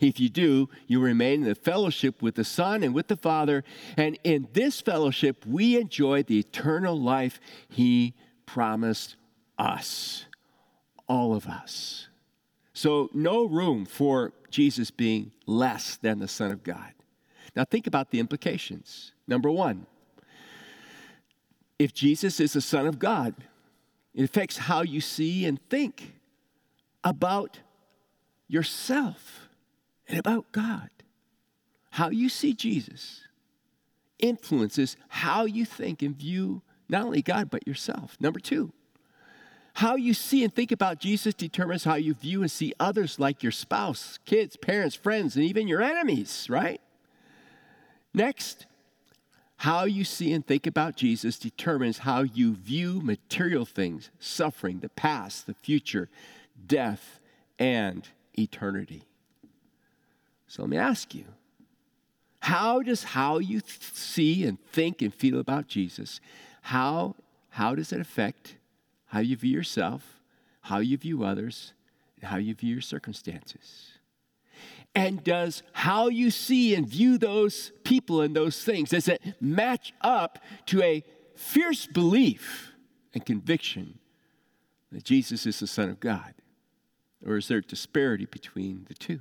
If 0.00 0.20
you 0.20 0.28
do, 0.28 0.68
you 0.86 1.00
remain 1.00 1.42
in 1.42 1.48
the 1.48 1.54
fellowship 1.54 2.22
with 2.22 2.36
the 2.36 2.44
Son 2.44 2.82
and 2.82 2.94
with 2.94 3.08
the 3.08 3.16
Father. 3.16 3.64
And 3.96 4.18
in 4.24 4.48
this 4.52 4.80
fellowship, 4.80 5.44
we 5.46 5.78
enjoy 5.78 6.22
the 6.22 6.38
eternal 6.38 6.98
life 6.98 7.40
He 7.68 8.14
promised 8.46 9.16
us, 9.58 10.26
all 11.08 11.34
of 11.34 11.46
us. 11.46 12.08
So, 12.74 13.10
no 13.12 13.44
room 13.44 13.84
for 13.84 14.32
Jesus 14.50 14.90
being 14.90 15.32
less 15.46 15.96
than 15.96 16.18
the 16.18 16.28
Son 16.28 16.50
of 16.50 16.62
God. 16.62 16.92
Now, 17.54 17.64
think 17.64 17.86
about 17.86 18.10
the 18.10 18.18
implications. 18.18 19.12
Number 19.26 19.50
one, 19.50 19.86
if 21.78 21.92
Jesus 21.92 22.40
is 22.40 22.54
the 22.54 22.60
Son 22.60 22.86
of 22.86 22.98
God, 22.98 23.34
it 24.14 24.24
affects 24.24 24.56
how 24.56 24.82
you 24.82 25.00
see 25.00 25.44
and 25.44 25.60
think 25.68 26.14
about 27.04 27.60
yourself 28.48 29.48
and 30.08 30.18
about 30.18 30.50
God. 30.52 30.90
How 31.90 32.08
you 32.08 32.28
see 32.28 32.54
Jesus 32.54 33.22
influences 34.22 34.96
how 35.08 35.44
you 35.44 35.66
think 35.66 36.00
and 36.00 36.16
view 36.16 36.62
not 36.88 37.04
only 37.04 37.22
God, 37.22 37.50
but 37.50 37.66
yourself. 37.66 38.16
Number 38.20 38.38
two, 38.38 38.72
how 39.74 39.96
you 39.96 40.12
see 40.12 40.44
and 40.44 40.54
think 40.54 40.70
about 40.70 40.98
Jesus 40.98 41.34
determines 41.34 41.84
how 41.84 41.94
you 41.94 42.14
view 42.14 42.42
and 42.42 42.50
see 42.50 42.74
others 42.78 43.18
like 43.18 43.42
your 43.42 43.52
spouse, 43.52 44.18
kids, 44.24 44.56
parents, 44.56 44.94
friends, 44.94 45.36
and 45.36 45.44
even 45.44 45.66
your 45.66 45.80
enemies, 45.80 46.46
right? 46.50 46.80
Next, 48.12 48.66
how 49.56 49.84
you 49.84 50.04
see 50.04 50.32
and 50.32 50.46
think 50.46 50.66
about 50.66 50.96
Jesus 50.96 51.38
determines 51.38 51.98
how 51.98 52.22
you 52.22 52.54
view 52.54 53.00
material 53.00 53.64
things, 53.64 54.10
suffering, 54.18 54.80
the 54.80 54.88
past, 54.90 55.46
the 55.46 55.54
future, 55.54 56.08
death, 56.66 57.20
and 57.58 58.08
eternity. 58.38 59.04
So 60.48 60.62
let 60.62 60.68
me 60.68 60.76
ask 60.76 61.14
you 61.14 61.24
how 62.40 62.82
does 62.82 63.04
how 63.04 63.38
you 63.38 63.60
th- 63.60 63.78
see 63.94 64.44
and 64.44 64.60
think 64.66 65.00
and 65.00 65.14
feel 65.14 65.38
about 65.38 65.68
Jesus, 65.68 66.20
how, 66.62 67.14
how 67.50 67.74
does 67.76 67.92
it 67.92 68.00
affect 68.00 68.56
how 69.12 69.20
you 69.20 69.36
view 69.36 69.50
yourself, 69.50 70.22
how 70.62 70.78
you 70.78 70.96
view 70.96 71.22
others, 71.22 71.74
and 72.18 72.30
how 72.30 72.38
you 72.38 72.54
view 72.54 72.72
your 72.72 72.80
circumstances. 72.80 73.90
And 74.94 75.22
does 75.22 75.62
how 75.72 76.08
you 76.08 76.30
see 76.30 76.74
and 76.74 76.88
view 76.88 77.18
those 77.18 77.72
people 77.84 78.22
and 78.22 78.34
those 78.34 78.64
things, 78.64 78.88
does 78.88 79.08
it 79.08 79.20
match 79.38 79.92
up 80.00 80.38
to 80.66 80.82
a 80.82 81.04
fierce 81.36 81.86
belief 81.86 82.72
and 83.12 83.24
conviction 83.24 83.98
that 84.90 85.04
Jesus 85.04 85.44
is 85.44 85.60
the 85.60 85.66
Son 85.66 85.90
of 85.90 86.00
God? 86.00 86.32
Or 87.24 87.36
is 87.36 87.48
there 87.48 87.60
disparity 87.60 88.24
between 88.24 88.86
the 88.88 88.94
two? 88.94 89.20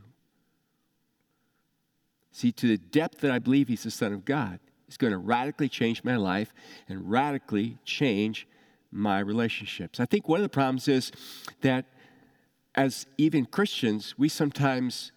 See, 2.31 2.53
to 2.53 2.67
the 2.67 2.77
depth 2.77 3.19
that 3.19 3.31
I 3.31 3.39
believe 3.39 3.67
he's 3.67 3.83
the 3.83 3.91
Son 3.91 4.13
of 4.13 4.23
God, 4.23 4.61
is 4.87 4.95
going 4.95 5.11
to 5.11 5.17
radically 5.17 5.67
change 5.67 6.01
my 6.05 6.15
life 6.15 6.53
and 6.87 7.11
radically 7.11 7.77
change 7.83 8.47
my 8.91 9.19
relationships. 9.19 9.99
I 9.99 10.05
think 10.05 10.27
one 10.27 10.39
of 10.39 10.43
the 10.43 10.49
problems 10.49 10.87
is 10.87 11.11
that 11.61 11.85
as 12.75 13.05
even 13.17 13.45
Christians, 13.45 14.15
we 14.17 14.29
sometimes 14.29 15.11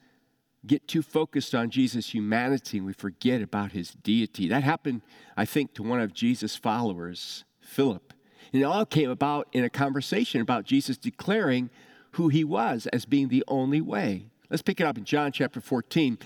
get 0.67 0.89
too 0.89 1.03
focused 1.03 1.55
on 1.55 1.71
Jesus' 1.71 2.15
humanity 2.15 2.79
and 2.79 2.87
we 2.87 2.93
forget 2.93 3.43
about 3.43 3.73
his 3.73 3.91
deity. 3.91 4.49
That 4.49 4.63
happened, 4.63 5.03
I 5.37 5.45
think, 5.45 5.75
to 5.75 5.83
one 5.83 6.01
of 6.01 6.15
Jesus' 6.15 6.57
followers, 6.57 7.45
Philip. 7.61 8.15
And 8.53 8.63
it 8.63 8.65
all 8.65 8.87
came 8.87 9.11
about 9.11 9.49
in 9.53 9.65
a 9.65 9.71
conversation 9.71 10.41
about 10.41 10.65
Jesus 10.65 10.97
declaring 10.97 11.71
who 12.13 12.29
he 12.29 12.45
was 12.45 12.87
as 12.93 13.05
being 13.05 13.29
the 13.29 13.45
only 13.49 13.81
way. 13.81 14.27
Let's 14.49 14.63
pick 14.63 14.81
it 14.81 14.87
up 14.87 14.97
in 14.97 15.05
John 15.05 15.33
chapter 15.33 15.61
14. 15.61 16.19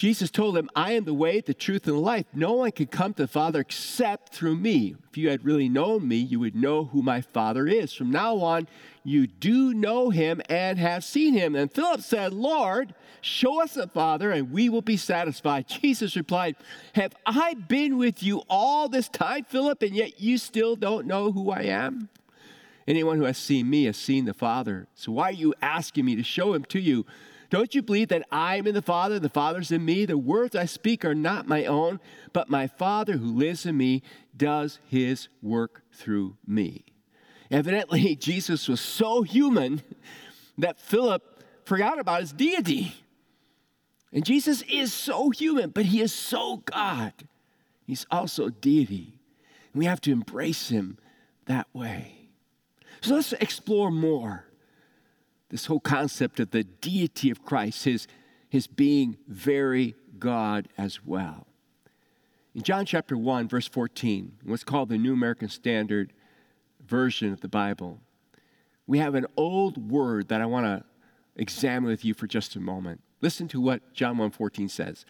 Jesus 0.00 0.30
told 0.30 0.56
him, 0.56 0.70
I 0.74 0.92
am 0.92 1.04
the 1.04 1.12
way, 1.12 1.42
the 1.42 1.52
truth, 1.52 1.86
and 1.86 1.94
the 1.94 2.00
life. 2.00 2.24
No 2.32 2.54
one 2.54 2.72
can 2.72 2.86
come 2.86 3.12
to 3.12 3.24
the 3.24 3.28
Father 3.28 3.60
except 3.60 4.32
through 4.32 4.56
me. 4.56 4.94
If 5.10 5.18
you 5.18 5.28
had 5.28 5.44
really 5.44 5.68
known 5.68 6.08
me, 6.08 6.16
you 6.16 6.40
would 6.40 6.56
know 6.56 6.84
who 6.84 7.02
my 7.02 7.20
Father 7.20 7.66
is. 7.66 7.92
From 7.92 8.10
now 8.10 8.36
on, 8.38 8.66
you 9.04 9.26
do 9.26 9.74
know 9.74 10.08
him 10.08 10.40
and 10.48 10.78
have 10.78 11.04
seen 11.04 11.34
him. 11.34 11.54
And 11.54 11.70
Philip 11.70 12.00
said, 12.00 12.32
Lord, 12.32 12.94
show 13.20 13.60
us 13.60 13.74
the 13.74 13.88
Father, 13.88 14.30
and 14.30 14.50
we 14.50 14.70
will 14.70 14.80
be 14.80 14.96
satisfied. 14.96 15.68
Jesus 15.68 16.16
replied, 16.16 16.56
Have 16.94 17.12
I 17.26 17.52
been 17.52 17.98
with 17.98 18.22
you 18.22 18.42
all 18.48 18.88
this 18.88 19.10
time, 19.10 19.44
Philip, 19.44 19.82
and 19.82 19.94
yet 19.94 20.18
you 20.18 20.38
still 20.38 20.76
don't 20.76 21.06
know 21.06 21.30
who 21.30 21.50
I 21.50 21.64
am? 21.64 22.08
Anyone 22.88 23.18
who 23.18 23.24
has 23.24 23.36
seen 23.36 23.68
me 23.68 23.84
has 23.84 23.98
seen 23.98 24.24
the 24.24 24.32
Father. 24.32 24.88
So 24.94 25.12
why 25.12 25.24
are 25.24 25.32
you 25.32 25.52
asking 25.60 26.06
me 26.06 26.16
to 26.16 26.22
show 26.22 26.54
him 26.54 26.64
to 26.70 26.80
you? 26.80 27.04
Don't 27.50 27.74
you 27.74 27.82
believe 27.82 28.08
that 28.08 28.26
I 28.30 28.56
am 28.56 28.68
in 28.68 28.74
the 28.74 28.82
Father, 28.82 29.18
the 29.18 29.28
Father's 29.28 29.72
in 29.72 29.84
me? 29.84 30.06
The 30.06 30.16
words 30.16 30.54
I 30.54 30.66
speak 30.66 31.04
are 31.04 31.16
not 31.16 31.48
my 31.48 31.66
own, 31.66 31.98
but 32.32 32.48
my 32.48 32.68
Father 32.68 33.14
who 33.14 33.26
lives 33.26 33.66
in 33.66 33.76
me 33.76 34.02
does 34.36 34.78
his 34.86 35.28
work 35.42 35.82
through 35.92 36.36
me. 36.46 36.84
Evidently, 37.50 38.14
Jesus 38.20 38.68
was 38.68 38.80
so 38.80 39.22
human 39.22 39.82
that 40.58 40.78
Philip 40.78 41.42
forgot 41.64 41.98
about 41.98 42.20
his 42.20 42.32
deity. 42.32 42.94
And 44.12 44.24
Jesus 44.24 44.62
is 44.62 44.92
so 44.92 45.30
human, 45.30 45.70
but 45.70 45.86
he 45.86 46.00
is 46.00 46.12
so 46.12 46.58
God. 46.58 47.12
He's 47.84 48.06
also 48.12 48.48
deity. 48.48 49.18
And 49.72 49.80
we 49.80 49.86
have 49.86 50.00
to 50.02 50.12
embrace 50.12 50.68
him 50.68 50.98
that 51.46 51.66
way. 51.72 52.28
So 53.00 53.14
let's 53.16 53.32
explore 53.32 53.90
more 53.90 54.44
this 55.50 55.66
whole 55.66 55.80
concept 55.80 56.40
of 56.40 56.52
the 56.52 56.64
deity 56.64 57.30
of 57.30 57.44
Christ, 57.44 57.84
his, 57.84 58.06
his 58.48 58.66
being 58.66 59.16
very 59.28 59.94
God 60.18 60.68
as 60.78 61.04
well. 61.04 61.46
In 62.54 62.62
John 62.62 62.86
chapter 62.86 63.16
1, 63.16 63.48
verse 63.48 63.68
14, 63.68 64.38
what's 64.44 64.64
called 64.64 64.88
the 64.88 64.98
New 64.98 65.12
American 65.12 65.48
Standard 65.48 66.12
version 66.84 67.32
of 67.32 67.40
the 67.40 67.48
Bible, 67.48 68.00
we 68.86 68.98
have 68.98 69.14
an 69.14 69.26
old 69.36 69.90
word 69.90 70.28
that 70.28 70.40
I 70.40 70.46
want 70.46 70.66
to 70.66 70.84
examine 71.36 71.90
with 71.90 72.04
you 72.04 72.14
for 72.14 72.26
just 72.26 72.56
a 72.56 72.60
moment. 72.60 73.00
Listen 73.20 73.46
to 73.48 73.60
what 73.60 73.92
John 73.92 74.16
1:14 74.16 74.68
says. 74.68 75.04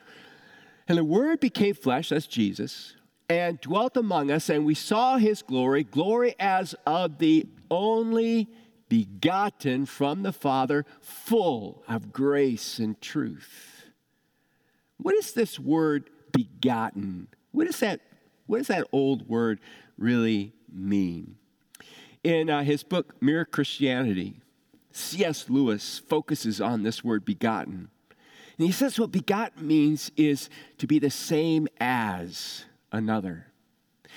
And 0.87 0.99
the 0.99 1.05
word 1.05 1.41
became 1.41 1.75
flesh, 1.75 2.09
that's 2.09 2.27
Jesus, 2.27 2.97
and 3.29 3.61
dwelt 3.61 3.97
among 3.97 4.31
us, 4.31 4.51
and 4.51 4.67
we 4.67 4.75
saw 4.75 5.17
his 5.17 5.41
glory, 5.41 5.85
glory 5.85 6.35
as 6.39 6.75
of 6.85 7.19
the 7.19 7.47
only 7.71 8.49
begotten 8.91 9.87
from 9.87 10.23
the 10.23 10.33
Father, 10.33 10.85
full 11.01 11.83
of 11.89 12.13
grace 12.13 12.79
and 12.79 13.01
truth. 13.01 13.85
What 14.99 15.15
is 15.15 15.33
this 15.33 15.59
word 15.59 16.11
begotten? 16.33 17.29
What 17.53 17.67
is 17.69 17.81
that? 17.81 18.01
What 18.47 18.59
does 18.59 18.67
that 18.67 18.87
old 18.93 19.29
word 19.29 19.61
really 19.97 20.53
mean? 20.71 21.37
In 22.23 22.51
uh, 22.51 22.65
his 22.65 22.83
book, 22.83 23.15
Mere 23.23 23.47
Christianity, 23.47 24.35
C.S. 24.93 25.49
Lewis 25.49 26.01
focuses 26.01 26.61
on 26.61 26.83
this 26.83 27.03
word 27.05 27.25
begotten. 27.25 27.89
And 28.59 28.67
he 28.67 28.73
says 28.73 28.99
what 28.99 29.13
begotten 29.13 29.67
means 29.67 30.11
is 30.17 30.51
to 30.79 30.87
be 30.87 30.99
the 30.99 31.11
same 31.11 31.69
as 31.81 32.65
another. 32.93 33.47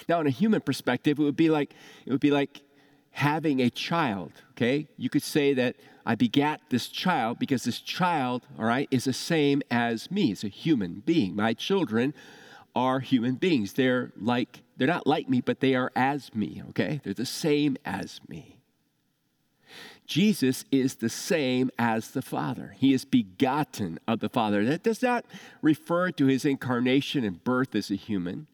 Now, 0.10 0.20
in 0.20 0.28
a 0.28 0.32
human 0.32 0.62
perspective, 0.62 1.20
it 1.20 1.24
would 1.24 1.38
be 1.38 1.50
like 1.50 1.76
it 2.06 2.12
would 2.12 2.20
be 2.20 2.32
like 2.32 2.62
having 3.14 3.62
a 3.62 3.70
child, 3.70 4.32
okay? 4.52 4.88
You 4.98 5.10
could 5.10 5.24
say 5.24 5.54
that 5.54 5.76
I 6.06 6.16
begat 6.16 6.62
this 6.70 6.88
child 6.88 7.40
because 7.40 7.64
this 7.64 7.80
child, 7.80 8.46
all 8.60 8.66
right, 8.66 8.88
is 8.92 9.06
the 9.06 9.14
same 9.14 9.62
as 9.72 10.12
me. 10.12 10.32
It's 10.32 10.44
a 10.44 10.50
human 10.50 11.04
being. 11.06 11.36
My 11.36 11.54
children 11.54 12.14
are 12.76 13.00
human 13.00 13.36
beings. 13.36 13.74
They're 13.74 14.12
like, 14.20 14.64
they're 14.78 14.88
not 14.88 15.08
like 15.08 15.30
me, 15.30 15.42
but 15.42 15.60
they 15.60 15.76
are 15.76 15.92
as 15.96 16.34
me, 16.34 16.64
okay? 16.70 17.02
They're 17.04 17.14
the 17.14 17.26
same 17.26 17.78
as 17.86 18.20
me. 18.28 18.58
Jesus 20.06 20.66
is 20.72 20.96
the 20.96 21.10
same 21.10 21.72
as 21.80 22.12
the 22.12 22.22
Father. 22.22 22.76
He 22.78 22.94
is 22.94 23.06
begotten 23.06 24.00
of 24.08 24.20
the 24.20 24.30
Father. 24.30 24.66
That 24.66 24.84
does 24.84 25.02
not 25.02 25.26
refer 25.62 26.12
to 26.12 26.26
his 26.26 26.46
incarnation 26.46 27.24
and 27.24 27.44
birth 27.44 27.76
as 27.76 27.90
a 27.90 27.96
human. 27.96 28.48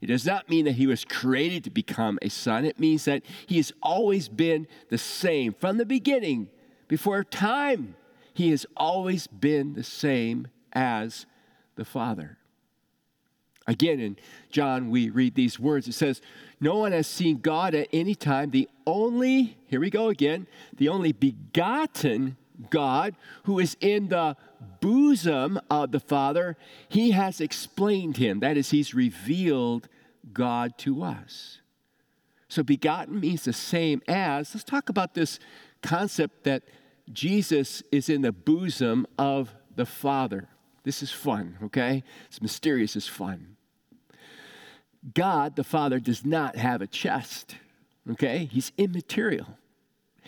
It 0.00 0.06
does 0.06 0.26
not 0.26 0.48
mean 0.48 0.64
that 0.64 0.72
he 0.72 0.86
was 0.86 1.04
created 1.04 1.64
to 1.64 1.70
become 1.70 2.18
a 2.22 2.28
son. 2.28 2.64
It 2.64 2.78
means 2.78 3.04
that 3.04 3.22
he 3.46 3.56
has 3.56 3.72
always 3.82 4.28
been 4.28 4.66
the 4.88 4.98
same 4.98 5.52
from 5.52 5.78
the 5.78 5.86
beginning, 5.86 6.48
before 6.88 7.22
time. 7.22 7.94
He 8.32 8.50
has 8.50 8.66
always 8.76 9.26
been 9.26 9.74
the 9.74 9.84
same 9.84 10.48
as 10.72 11.26
the 11.76 11.84
Father. 11.84 12.38
Again, 13.66 14.00
in 14.00 14.16
John, 14.50 14.90
we 14.90 15.10
read 15.10 15.34
these 15.34 15.60
words. 15.60 15.86
It 15.86 15.92
says, 15.92 16.22
No 16.58 16.78
one 16.78 16.92
has 16.92 17.06
seen 17.06 17.38
God 17.38 17.74
at 17.74 17.88
any 17.92 18.14
time. 18.14 18.50
The 18.50 18.68
only, 18.86 19.58
here 19.66 19.80
we 19.80 19.90
go 19.90 20.08
again, 20.08 20.46
the 20.76 20.88
only 20.88 21.12
begotten 21.12 22.38
God 22.70 23.14
who 23.44 23.58
is 23.58 23.76
in 23.80 24.08
the 24.08 24.36
bosom 24.80 25.60
of 25.70 25.92
the 25.92 26.00
Father, 26.00 26.56
he 26.88 27.12
has 27.12 27.40
explained 27.40 28.16
him. 28.16 28.40
That 28.40 28.56
is, 28.56 28.70
he's 28.70 28.94
revealed 28.94 29.88
God 30.32 30.76
to 30.78 31.02
us. 31.02 31.60
So, 32.48 32.62
begotten 32.62 33.20
means 33.20 33.44
the 33.44 33.52
same 33.52 34.02
as. 34.08 34.54
Let's 34.54 34.64
talk 34.64 34.88
about 34.88 35.14
this 35.14 35.38
concept 35.82 36.44
that 36.44 36.62
Jesus 37.12 37.82
is 37.92 38.08
in 38.08 38.22
the 38.22 38.32
bosom 38.32 39.06
of 39.18 39.54
the 39.76 39.86
Father. 39.86 40.48
This 40.82 41.02
is 41.02 41.10
fun, 41.10 41.58
okay? 41.64 42.02
It's 42.26 42.40
mysterious, 42.40 42.96
it's 42.96 43.06
fun. 43.06 43.56
God, 45.14 45.56
the 45.56 45.64
Father, 45.64 46.00
does 46.00 46.24
not 46.24 46.56
have 46.56 46.80
a 46.80 46.86
chest, 46.86 47.56
okay? 48.10 48.48
He's 48.50 48.72
immaterial. 48.78 49.58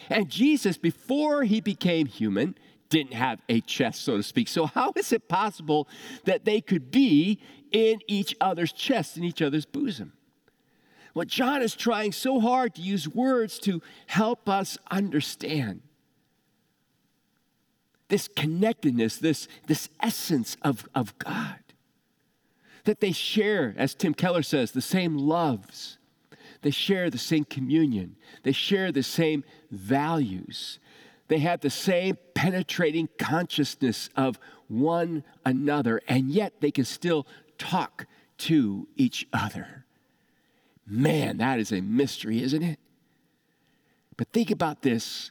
And 0.09 0.29
Jesus, 0.29 0.77
before 0.77 1.45
he 1.45 1.61
became 1.61 2.07
human, 2.07 2.57
didn't 2.89 3.15
have 3.15 3.41
a 3.49 3.61
chest, 3.61 4.03
so 4.03 4.17
to 4.17 4.23
speak. 4.23 4.49
So, 4.49 4.67
how 4.67 4.93
is 4.97 5.13
it 5.13 5.29
possible 5.29 5.89
that 6.25 6.45
they 6.45 6.61
could 6.61 6.91
be 6.91 7.39
in 7.71 8.01
each 8.07 8.35
other's 8.41 8.73
chest, 8.73 9.17
in 9.17 9.25
each 9.25 9.41
other's 9.41 9.67
bosom? 9.67 10.13
Well, 11.15 11.25
John 11.25 11.63
is 11.63 11.75
trying 11.75 12.13
so 12.13 12.41
hard 12.41 12.75
to 12.77 12.83
use 12.83 13.09
words 13.09 13.59
to 13.61 13.83
help 14.07 14.49
us 14.49 14.79
understand 14.91 15.83
this 18.11 18.29
connectedness, 18.29 19.17
this, 19.17 19.49
this 19.67 19.89
essence 20.01 20.57
of, 20.63 20.87
of 20.95 21.17
God. 21.19 21.59
That 22.85 23.01
they 23.01 23.13
share, 23.13 23.75
as 23.79 23.95
Tim 23.95 24.15
Keller 24.15 24.43
says, 24.43 24.73
the 24.73 24.83
same 24.83 25.17
loves. 25.17 25.97
They 26.63 26.71
share 26.71 27.11
the 27.11 27.19
same 27.19 27.45
communion. 27.45 28.17
They 28.43 28.53
share 28.53 28.93
the 28.93 29.03
same 29.03 29.45
values. 29.71 30.79
They 31.29 31.39
have 31.39 31.61
the 31.61 31.71
same 31.71 32.19
penetrating 32.35 33.09
consciousness 33.19 34.11
of 34.17 34.39
one 34.69 35.25
another, 35.45 36.01
and 36.09 36.31
yet 36.31 36.55
they 36.61 36.71
can 36.71 36.85
still 36.85 37.27
talk 37.57 38.07
to 38.39 38.89
each 38.97 39.27
other. 39.33 39.85
Man, 40.87 41.39
that 41.39 41.59
is 41.61 41.73
a 41.73 41.81
mystery, 41.81 42.43
isn't 42.43 42.63
it? 42.63 42.79
But 44.17 44.29
think 44.33 44.51
about 44.51 44.83
this 44.83 45.31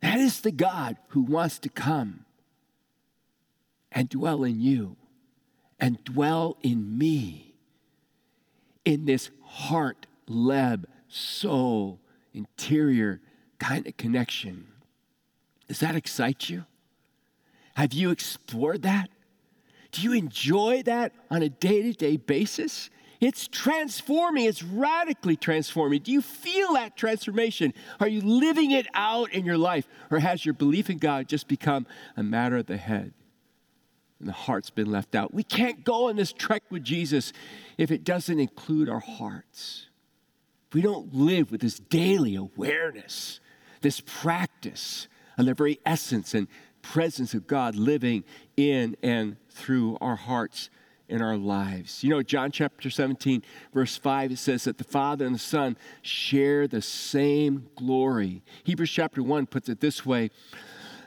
that 0.00 0.18
is 0.18 0.42
the 0.42 0.52
God 0.52 0.98
who 1.08 1.22
wants 1.22 1.58
to 1.60 1.70
come 1.70 2.26
and 3.90 4.08
dwell 4.08 4.44
in 4.44 4.60
you 4.60 4.96
and 5.80 6.02
dwell 6.04 6.58
in 6.62 6.98
me 6.98 7.54
in 8.84 9.06
this 9.06 9.30
heart, 9.42 10.06
leb, 10.28 10.84
soul, 11.08 12.00
interior 12.32 13.20
kind 13.58 13.86
of 13.86 13.96
connection. 13.96 14.66
Does 15.68 15.80
that 15.80 15.94
excite 15.94 16.50
you? 16.50 16.64
Have 17.76 17.92
you 17.92 18.10
explored 18.10 18.82
that? 18.82 19.10
Do 19.90 20.02
you 20.02 20.12
enjoy 20.12 20.82
that 20.84 21.12
on 21.30 21.42
a 21.42 21.48
day 21.48 21.82
to 21.82 21.92
day 21.92 22.16
basis? 22.16 22.90
It's 23.20 23.48
transforming, 23.48 24.44
it's 24.44 24.62
radically 24.62 25.36
transforming. 25.36 26.02
Do 26.02 26.12
you 26.12 26.20
feel 26.20 26.74
that 26.74 26.96
transformation? 26.96 27.72
Are 28.00 28.08
you 28.08 28.20
living 28.20 28.72
it 28.72 28.86
out 28.92 29.32
in 29.32 29.46
your 29.46 29.56
life? 29.56 29.86
Or 30.10 30.18
has 30.18 30.44
your 30.44 30.52
belief 30.52 30.90
in 30.90 30.98
God 30.98 31.28
just 31.28 31.48
become 31.48 31.86
a 32.16 32.22
matter 32.22 32.56
of 32.56 32.66
the 32.66 32.76
head? 32.76 33.14
And 34.18 34.28
the 34.28 34.32
heart's 34.32 34.70
been 34.70 34.90
left 34.90 35.14
out. 35.14 35.32
We 35.32 35.42
can't 35.42 35.84
go 35.84 36.08
on 36.08 36.16
this 36.16 36.32
trek 36.32 36.64
with 36.70 36.84
Jesus 36.84 37.32
if 37.78 37.90
it 37.90 38.04
doesn't 38.04 38.38
include 38.38 38.88
our 38.88 39.00
hearts. 39.00 39.86
We 40.74 40.82
don't 40.82 41.14
live 41.14 41.52
with 41.52 41.60
this 41.60 41.78
daily 41.78 42.34
awareness, 42.34 43.40
this 43.80 44.02
practice 44.04 45.06
of 45.38 45.46
the 45.46 45.54
very 45.54 45.78
essence 45.86 46.34
and 46.34 46.48
presence 46.82 47.32
of 47.32 47.46
God 47.46 47.76
living 47.76 48.24
in 48.56 48.96
and 49.02 49.36
through 49.48 49.96
our 50.00 50.16
hearts 50.16 50.70
in 51.08 51.22
our 51.22 51.36
lives. 51.36 52.02
You 52.02 52.10
know, 52.10 52.22
John 52.22 52.50
chapter 52.50 52.90
17, 52.90 53.42
verse 53.72 53.96
5, 53.96 54.32
it 54.32 54.38
says 54.38 54.64
that 54.64 54.78
the 54.78 54.84
Father 54.84 55.24
and 55.24 55.34
the 55.34 55.38
Son 55.38 55.76
share 56.02 56.66
the 56.66 56.82
same 56.82 57.68
glory. 57.76 58.42
Hebrews 58.64 58.90
chapter 58.90 59.22
1 59.22 59.46
puts 59.46 59.68
it 59.68 59.80
this 59.80 60.04
way 60.04 60.30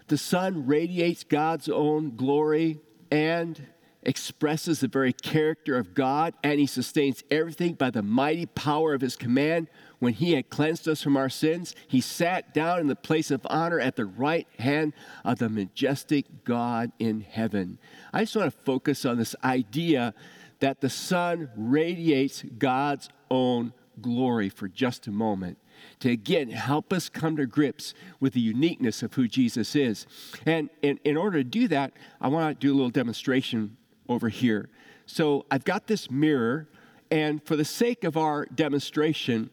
The 0.07 0.17
Son 0.17 0.65
radiates 0.65 1.23
God's 1.23 1.67
own 1.67 2.15
glory 2.15 2.79
and 3.11 3.67
expresses 4.03 4.79
the 4.79 4.87
very 4.87 5.13
character 5.13 5.77
of 5.77 5.93
God, 5.93 6.33
and 6.43 6.59
he 6.59 6.65
sustains 6.65 7.23
everything 7.29 7.73
by 7.73 7.89
the 7.89 8.01
mighty 8.01 8.45
power 8.45 8.93
of 8.93 9.01
his 9.01 9.15
command 9.15 9.67
when 9.99 10.13
he 10.13 10.33
had 10.33 10.49
cleansed 10.49 10.87
us 10.87 11.01
from 11.01 11.17
our 11.17 11.29
sins, 11.29 11.75
he 11.87 12.01
sat 12.01 12.53
down 12.53 12.79
in 12.79 12.87
the 12.87 12.95
place 12.95 13.31
of 13.31 13.41
honor 13.49 13.79
at 13.79 13.95
the 13.95 14.05
right 14.05 14.47
hand 14.59 14.93
of 15.25 15.39
the 15.39 15.49
majestic 15.49 16.43
God 16.43 16.91
in 16.99 17.21
heaven. 17.21 17.79
I 18.13 18.21
just 18.21 18.35
want 18.35 18.53
to 18.53 18.63
focus 18.63 19.05
on 19.05 19.17
this 19.17 19.35
idea 19.43 20.13
that 20.59 20.81
the 20.81 20.89
Son 20.89 21.49
radiates 21.55 22.43
God's 22.57 23.09
own 23.29 23.73
glory 24.01 24.49
for 24.49 24.67
just 24.67 25.07
a 25.07 25.11
moment 25.11 25.57
to 25.99 26.09
again 26.11 26.49
help 26.49 26.91
us 26.91 27.09
come 27.09 27.35
to 27.37 27.45
grips 27.45 27.93
with 28.19 28.33
the 28.33 28.39
uniqueness 28.39 29.03
of 29.03 29.13
who 29.13 29.27
Jesus 29.27 29.75
is. 29.75 30.05
And 30.45 30.69
in, 30.81 30.99
in 31.03 31.17
order 31.17 31.39
to 31.39 31.43
do 31.43 31.67
that, 31.69 31.93
I 32.21 32.27
want 32.27 32.59
to 32.59 32.67
do 32.67 32.73
a 32.73 32.75
little 32.75 32.89
demonstration 32.89 33.77
over 34.09 34.29
here. 34.29 34.69
So 35.05 35.45
I've 35.49 35.63
got 35.63 35.87
this 35.87 36.11
mirror, 36.11 36.67
and 37.09 37.43
for 37.43 37.55
the 37.55 37.65
sake 37.65 38.03
of 38.03 38.17
our 38.17 38.45
demonstration, 38.45 39.49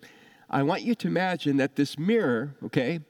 I 0.51 0.63
want 0.63 0.83
you 0.83 0.95
to 0.97 1.09
imagine 1.09 1.57
that 1.59 1.77
this 1.77 1.99
mirror, 1.99 2.55
okay, 2.65 3.01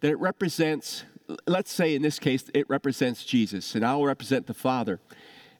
that 0.00 0.10
it 0.10 0.18
represents, 0.18 1.04
let's 1.46 1.72
say 1.72 1.94
in 1.94 2.02
this 2.02 2.18
case, 2.18 2.44
it 2.54 2.68
represents 2.68 3.24
Jesus, 3.24 3.74
and 3.74 3.84
I'll 3.84 4.04
represent 4.04 4.46
the 4.46 4.54
Father. 4.54 5.00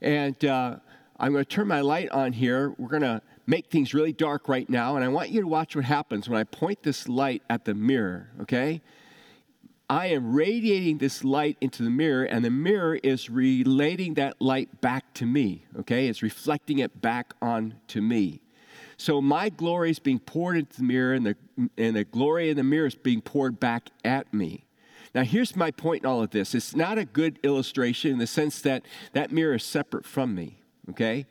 And 0.00 0.42
uh, 0.44 0.76
I'm 1.18 1.32
going 1.32 1.44
to 1.44 1.50
turn 1.50 1.68
my 1.68 1.80
light 1.80 2.10
on 2.10 2.32
here. 2.32 2.74
We're 2.76 2.88
going 2.88 3.02
to 3.02 3.22
make 3.46 3.66
things 3.66 3.94
really 3.94 4.12
dark 4.12 4.48
right 4.48 4.68
now, 4.68 4.96
and 4.96 5.04
I 5.04 5.08
want 5.08 5.30
you 5.30 5.40
to 5.40 5.46
watch 5.46 5.76
what 5.76 5.84
happens 5.84 6.28
when 6.28 6.38
I 6.38 6.44
point 6.44 6.82
this 6.82 7.08
light 7.08 7.42
at 7.48 7.64
the 7.64 7.74
mirror, 7.74 8.30
okay? 8.42 8.82
I 9.88 10.06
am 10.06 10.34
radiating 10.34 10.98
this 10.98 11.22
light 11.24 11.58
into 11.60 11.82
the 11.82 11.90
mirror, 11.90 12.24
and 12.24 12.44
the 12.44 12.50
mirror 12.50 12.98
is 13.02 13.28
relating 13.28 14.14
that 14.14 14.40
light 14.40 14.80
back 14.80 15.12
to 15.14 15.26
me, 15.26 15.66
okay? 15.78 16.08
It's 16.08 16.22
reflecting 16.22 16.78
it 16.78 17.02
back 17.02 17.34
on 17.42 17.74
to 17.88 18.00
me. 18.00 18.40
So 18.96 19.20
my 19.20 19.50
glory 19.50 19.90
is 19.90 19.98
being 19.98 20.20
poured 20.20 20.56
into 20.56 20.78
the 20.78 20.84
mirror, 20.84 21.12
and 21.12 21.26
the, 21.26 21.36
and 21.76 21.96
the 21.96 22.04
glory 22.04 22.48
in 22.48 22.56
the 22.56 22.64
mirror 22.64 22.86
is 22.86 22.94
being 22.94 23.20
poured 23.20 23.60
back 23.60 23.90
at 24.04 24.32
me. 24.32 24.64
Now, 25.14 25.22
here's 25.22 25.54
my 25.54 25.70
point 25.70 26.02
in 26.02 26.08
all 26.08 26.22
of 26.22 26.30
this. 26.30 26.54
It's 26.54 26.74
not 26.74 26.98
a 26.98 27.04
good 27.04 27.38
illustration 27.42 28.10
in 28.10 28.18
the 28.18 28.26
sense 28.26 28.60
that 28.62 28.84
that 29.12 29.30
mirror 29.30 29.54
is 29.54 29.64
separate 29.64 30.06
from 30.06 30.34
me, 30.34 30.58
okay? 30.90 31.26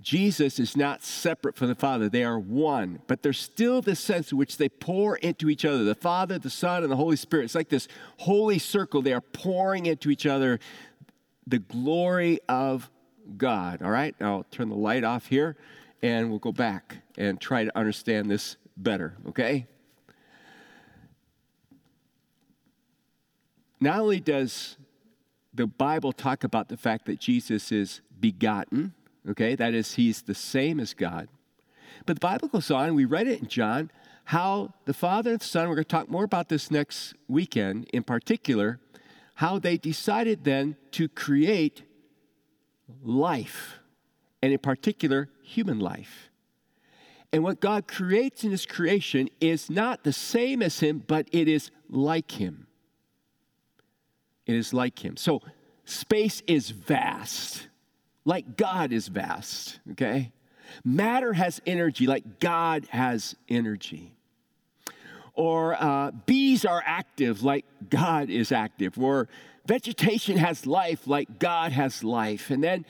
Jesus 0.00 0.58
is 0.58 0.76
not 0.76 1.02
separate 1.02 1.56
from 1.56 1.68
the 1.68 1.74
Father. 1.74 2.08
They 2.08 2.22
are 2.22 2.38
one, 2.38 3.00
but 3.06 3.22
there's 3.22 3.40
still 3.40 3.80
this 3.80 3.98
sense 3.98 4.30
in 4.30 4.38
which 4.38 4.58
they 4.58 4.68
pour 4.68 5.16
into 5.16 5.48
each 5.48 5.64
other 5.64 5.84
the 5.84 5.94
Father, 5.94 6.38
the 6.38 6.50
Son, 6.50 6.82
and 6.82 6.92
the 6.92 6.96
Holy 6.96 7.16
Spirit. 7.16 7.44
It's 7.44 7.54
like 7.54 7.70
this 7.70 7.88
holy 8.18 8.58
circle. 8.58 9.00
They 9.00 9.14
are 9.14 9.22
pouring 9.22 9.86
into 9.86 10.10
each 10.10 10.26
other 10.26 10.60
the 11.46 11.58
glory 11.58 12.40
of 12.48 12.90
God. 13.36 13.82
All 13.82 13.90
right, 13.90 14.14
I'll 14.20 14.44
turn 14.50 14.68
the 14.68 14.76
light 14.76 15.02
off 15.02 15.26
here 15.26 15.56
and 16.02 16.30
we'll 16.30 16.38
go 16.38 16.52
back 16.52 16.98
and 17.16 17.40
try 17.40 17.64
to 17.64 17.78
understand 17.78 18.30
this 18.30 18.56
better, 18.76 19.16
okay? 19.28 19.66
Not 23.80 24.00
only 24.00 24.20
does 24.20 24.76
the 25.54 25.66
Bible 25.66 26.12
talk 26.12 26.44
about 26.44 26.68
the 26.68 26.76
fact 26.76 27.06
that 27.06 27.18
Jesus 27.18 27.72
is 27.72 28.00
begotten, 28.18 28.94
okay, 29.28 29.54
that 29.54 29.74
is, 29.74 29.94
he's 29.94 30.22
the 30.22 30.34
same 30.34 30.80
as 30.80 30.94
God, 30.94 31.28
but 32.04 32.16
the 32.16 32.20
Bible 32.20 32.48
goes 32.48 32.70
on, 32.70 32.94
we 32.94 33.04
read 33.04 33.26
it 33.26 33.40
in 33.40 33.48
John, 33.48 33.90
how 34.24 34.74
the 34.84 34.94
Father 34.94 35.30
and 35.30 35.40
the 35.40 35.44
Son, 35.44 35.68
we're 35.68 35.76
going 35.76 35.84
to 35.84 35.88
talk 35.88 36.08
more 36.10 36.24
about 36.24 36.48
this 36.48 36.70
next 36.70 37.14
weekend 37.28 37.88
in 37.92 38.02
particular, 38.02 38.80
how 39.34 39.58
they 39.58 39.76
decided 39.76 40.44
then 40.44 40.76
to 40.92 41.08
create 41.08 41.82
life 43.02 43.78
and 44.42 44.52
in 44.52 44.58
particular, 44.58 45.28
human 45.42 45.78
life. 45.78 46.30
And 47.32 47.42
what 47.42 47.60
God 47.60 47.88
creates 47.88 48.44
in 48.44 48.50
His 48.50 48.66
creation 48.66 49.28
is 49.40 49.68
not 49.68 50.04
the 50.04 50.12
same 50.12 50.62
as 50.62 50.80
Him, 50.80 51.02
but 51.06 51.28
it 51.32 51.48
is 51.48 51.70
like 51.88 52.32
Him. 52.32 52.66
it 54.46 54.54
is 54.54 54.72
like 54.72 55.04
him. 55.04 55.16
So 55.16 55.42
space 55.84 56.42
is 56.46 56.70
vast, 56.70 57.65
like 58.26 58.56
God 58.56 58.92
is 58.92 59.06
vast, 59.08 59.78
okay? 59.92 60.32
Matter 60.84 61.32
has 61.32 61.62
energy, 61.64 62.06
like 62.06 62.40
God 62.40 62.86
has 62.90 63.36
energy. 63.48 64.16
Or 65.32 65.80
uh, 65.80 66.10
bees 66.10 66.64
are 66.64 66.82
active, 66.84 67.42
like 67.42 67.64
God 67.88 68.28
is 68.28 68.50
active. 68.50 68.98
Or 68.98 69.28
vegetation 69.64 70.38
has 70.38 70.66
life, 70.66 71.06
like 71.06 71.38
God 71.38 71.70
has 71.72 72.02
life. 72.02 72.50
And 72.50 72.64
then, 72.64 72.84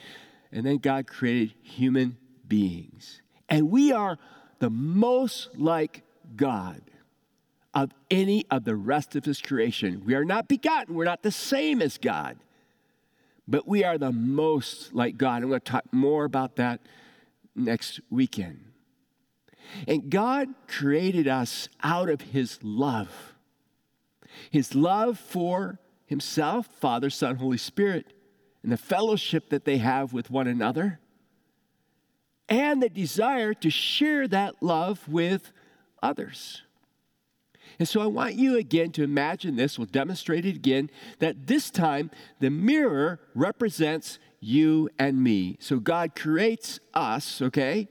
and 0.51 0.65
then 0.65 0.77
God 0.77 1.05
created 1.05 1.53
human 1.61 2.17
beings. 2.47 3.21
And 3.47 3.69
we 3.69 3.91
are 3.91 4.17
the 4.59 4.71
most 4.71 5.49
like 5.55 6.03
God 6.35 6.81
of 7.75 7.91
any 8.09 8.43
of 8.49 8.63
the 8.63 8.75
rest 8.75 9.15
of 9.15 9.23
his 9.23 9.39
creation. 9.39 10.01
We 10.03 10.15
are 10.15 10.25
not 10.25 10.47
begotten, 10.47 10.95
we're 10.95 11.05
not 11.05 11.21
the 11.21 11.31
same 11.31 11.79
as 11.79 11.99
God, 11.99 12.37
but 13.47 13.67
we 13.67 13.83
are 13.83 13.97
the 13.97 14.11
most 14.11 14.93
like 14.93 15.17
God. 15.17 15.41
I'm 15.41 15.49
going 15.49 15.61
to 15.61 15.71
talk 15.71 15.85
more 15.93 16.25
about 16.25 16.57
that 16.57 16.81
next 17.55 17.99
weekend. 18.09 18.65
And 19.87 20.09
God 20.09 20.49
created 20.67 21.27
us 21.27 21.69
out 21.83 22.09
of 22.09 22.21
his 22.21 22.59
love. 22.61 23.33
His 24.51 24.75
love 24.75 25.19
for 25.19 25.79
himself, 26.05 26.67
Father, 26.79 27.09
Son, 27.09 27.37
Holy 27.37 27.57
Spirit, 27.57 28.13
and 28.63 28.71
the 28.71 28.77
fellowship 28.77 29.49
that 29.49 29.65
they 29.65 29.77
have 29.77 30.13
with 30.13 30.29
one 30.29 30.47
another, 30.47 30.99
and 32.49 32.81
the 32.81 32.89
desire 32.89 33.53
to 33.53 33.69
share 33.69 34.27
that 34.27 34.61
love 34.61 35.07
with 35.07 35.51
others. 36.01 36.63
And 37.79 37.87
so 37.87 38.01
I 38.01 38.07
want 38.07 38.35
you 38.35 38.57
again 38.57 38.91
to 38.93 39.03
imagine 39.03 39.55
this. 39.55 39.77
We'll 39.77 39.85
demonstrate 39.85 40.45
it 40.45 40.55
again 40.55 40.89
that 41.19 41.47
this 41.47 41.69
time 41.69 42.09
the 42.39 42.49
mirror 42.49 43.19
represents 43.35 44.19
you 44.39 44.89
and 44.97 45.21
me. 45.21 45.57
So 45.59 45.79
God 45.79 46.15
creates 46.15 46.79
us, 46.93 47.41
okay? 47.41 47.87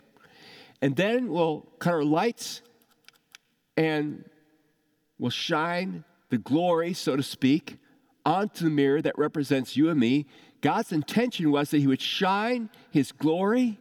And 0.82 0.96
then 0.96 1.28
we'll 1.30 1.60
cut 1.78 1.94
our 1.94 2.04
lights 2.04 2.62
and 3.76 4.24
we'll 5.18 5.30
shine 5.30 6.04
the 6.30 6.38
glory, 6.38 6.92
so 6.92 7.16
to 7.16 7.22
speak, 7.22 7.78
onto 8.24 8.64
the 8.64 8.70
mirror 8.70 9.00
that 9.02 9.16
represents 9.16 9.76
you 9.76 9.88
and 9.88 10.00
me. 10.00 10.26
God's 10.60 10.90
intention 10.90 11.50
was 11.50 11.70
that 11.70 11.78
He 11.78 11.86
would 11.86 12.00
shine 12.00 12.70
His 12.90 13.12
glory 13.12 13.78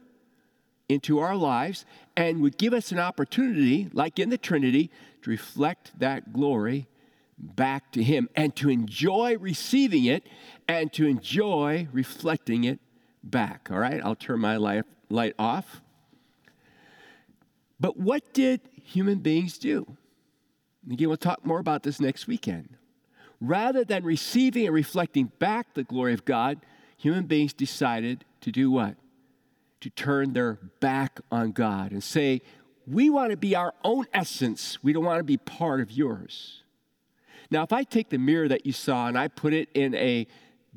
into 0.88 1.20
our 1.20 1.36
lives 1.36 1.86
and 2.16 2.42
would 2.42 2.58
give 2.58 2.74
us 2.74 2.92
an 2.92 3.00
opportunity, 3.00 3.90
like 3.94 4.20
in 4.20 4.30
the 4.30 4.38
Trinity, 4.38 4.90
to 5.22 5.30
reflect 5.30 5.98
that 6.00 6.34
glory 6.34 6.88
back 7.38 7.92
to 7.92 8.04
Him 8.04 8.30
and 8.36 8.56
to 8.56 8.70
enjoy 8.70 9.38
receiving 9.38 10.06
it 10.06 10.24
and 10.68 10.92
to 10.94 11.06
enjoy 11.06 11.88
reflecting 11.92 12.64
it 12.64 12.80
back. 13.24 13.70
All 13.72 13.80
right, 13.80 14.02
I'll 14.04 14.16
turn 14.16 14.40
my 14.40 14.58
light, 14.58 14.86
light 15.10 15.36
off. 15.38 15.82
But 17.80 17.98
what 17.98 18.34
did 18.34 18.62
human 18.84 19.20
beings 19.20 19.58
do? 19.58 19.98
Again, 20.90 21.08
we'll 21.08 21.18
talk 21.18 21.46
more 21.46 21.60
about 21.60 21.84
this 21.84 22.00
next 22.00 22.28
weekend. 22.28 22.78
Rather 23.42 23.84
than 23.84 24.04
receiving 24.04 24.66
and 24.66 24.74
reflecting 24.74 25.32
back 25.40 25.74
the 25.74 25.84
glory 25.84 26.14
of 26.14 26.24
God, 26.24 26.60
human 26.96 27.26
beings 27.26 27.54
decided 27.54 28.24
to 28.42 28.52
do 28.52 28.72
what? 28.72 28.96
To 29.86 29.92
turn 29.92 30.34
their 30.34 30.54
back 30.80 31.20
on 31.32 31.52
God 31.52 31.92
and 31.92 32.04
say, 32.04 32.42
we 32.88 33.12
want 33.12 33.30
to 33.30 33.38
be 33.38 33.56
our 33.56 33.72
own 33.84 34.08
essence. 34.16 34.80
We 34.82 34.94
don't 34.94 35.06
want 35.06 35.20
to 35.20 35.24
be 35.24 35.38
part 35.38 35.80
of 35.80 35.92
yours. 35.92 36.64
Now, 37.52 37.62
if 37.62 37.72
I 37.72 37.84
take 37.84 38.10
the 38.10 38.18
mirror 38.18 38.48
that 38.48 38.66
you 38.66 38.72
saw 38.72 39.06
and 39.06 39.16
I 39.16 39.28
put 39.28 39.54
it 39.54 39.70
in 39.76 39.94
a 39.94 40.26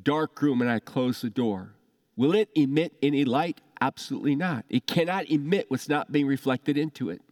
dark 0.03 0.43
room 0.43 0.61
and 0.61 0.71
I 0.71 0.79
close 0.79 1.23
the 1.23 1.31
door, 1.31 1.73
will 2.17 2.35
it 2.35 2.51
emit 2.55 2.99
any 3.03 3.25
light? 3.25 3.63
Absolutely 3.81 4.37
not. 4.37 4.67
It 4.69 4.87
cannot 4.87 5.31
emit 5.31 5.71
what's 5.71 5.89
not 5.89 6.13
being 6.13 6.27
reflected 6.27 6.77
into 6.77 7.09
it. 7.09 7.23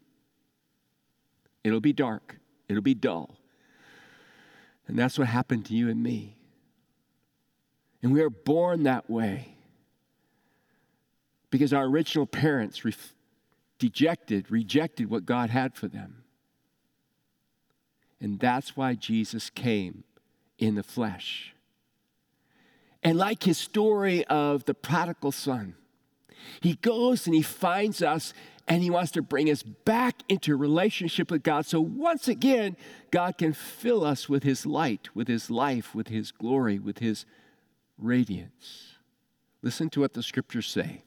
It'll 1.62 1.81
be 1.81 1.93
dark, 1.93 2.39
it'll 2.71 2.81
be 2.81 2.95
dull. 2.95 3.37
And 4.89 4.99
that's 4.99 5.19
what 5.19 5.29
happened 5.29 5.67
to 5.67 5.75
you 5.75 5.91
and 5.91 6.03
me. 6.03 6.39
And 8.03 8.15
we 8.15 8.23
are 8.23 8.31
born 8.31 8.85
that 8.85 9.11
way 9.11 9.56
because 11.57 11.73
our 11.73 11.87
original 11.87 12.27
parents 12.27 12.85
ref- 12.85 13.14
dejected, 13.79 14.51
rejected 14.51 15.09
what 15.09 15.25
God 15.25 15.49
had 15.49 15.75
for 15.75 15.88
them. 15.88 16.23
And 18.21 18.38
that's 18.38 18.77
why 18.77 18.92
Jesus 18.92 19.49
came 19.49 20.05
in 20.59 20.75
the 20.75 20.83
flesh. 20.83 21.55
And 23.03 23.16
like 23.16 23.45
his 23.45 23.57
story 23.57 24.23
of 24.27 24.66
the 24.66 24.75
prodigal 24.75 25.33
son, 25.33 25.77
he 26.61 26.75
goes 26.75 27.25
and 27.27 27.35
he 27.35 27.40
finds 27.40 28.03
us 28.03 28.35
and 28.69 28.83
he 28.83 28.90
wants 28.90 29.12
to 29.12 29.23
bring 29.23 29.49
us 29.49 29.62
back 29.62 30.16
into 30.29 30.55
relationship 30.57 31.31
with 31.31 31.42
God. 31.42 31.64
So 31.64 31.81
once 31.81 32.29
again, 32.29 32.77
God 33.11 33.38
can 33.38 33.55
fill 33.55 34.05
us 34.05 34.29
with 34.29 34.42
his 34.42 34.66
light, 34.66 35.09
with 35.14 35.27
his 35.27 35.51
life, 35.51 35.95
with 35.95 36.09
his 36.09 36.33
glory, 36.33 36.79
with 36.79 36.99
his 36.99 37.25
radiance. 37.97 38.97
Listen 39.62 39.88
to 39.88 40.01
what 40.01 40.12
the 40.12 40.23
scriptures 40.23 40.66
say. 40.66 41.06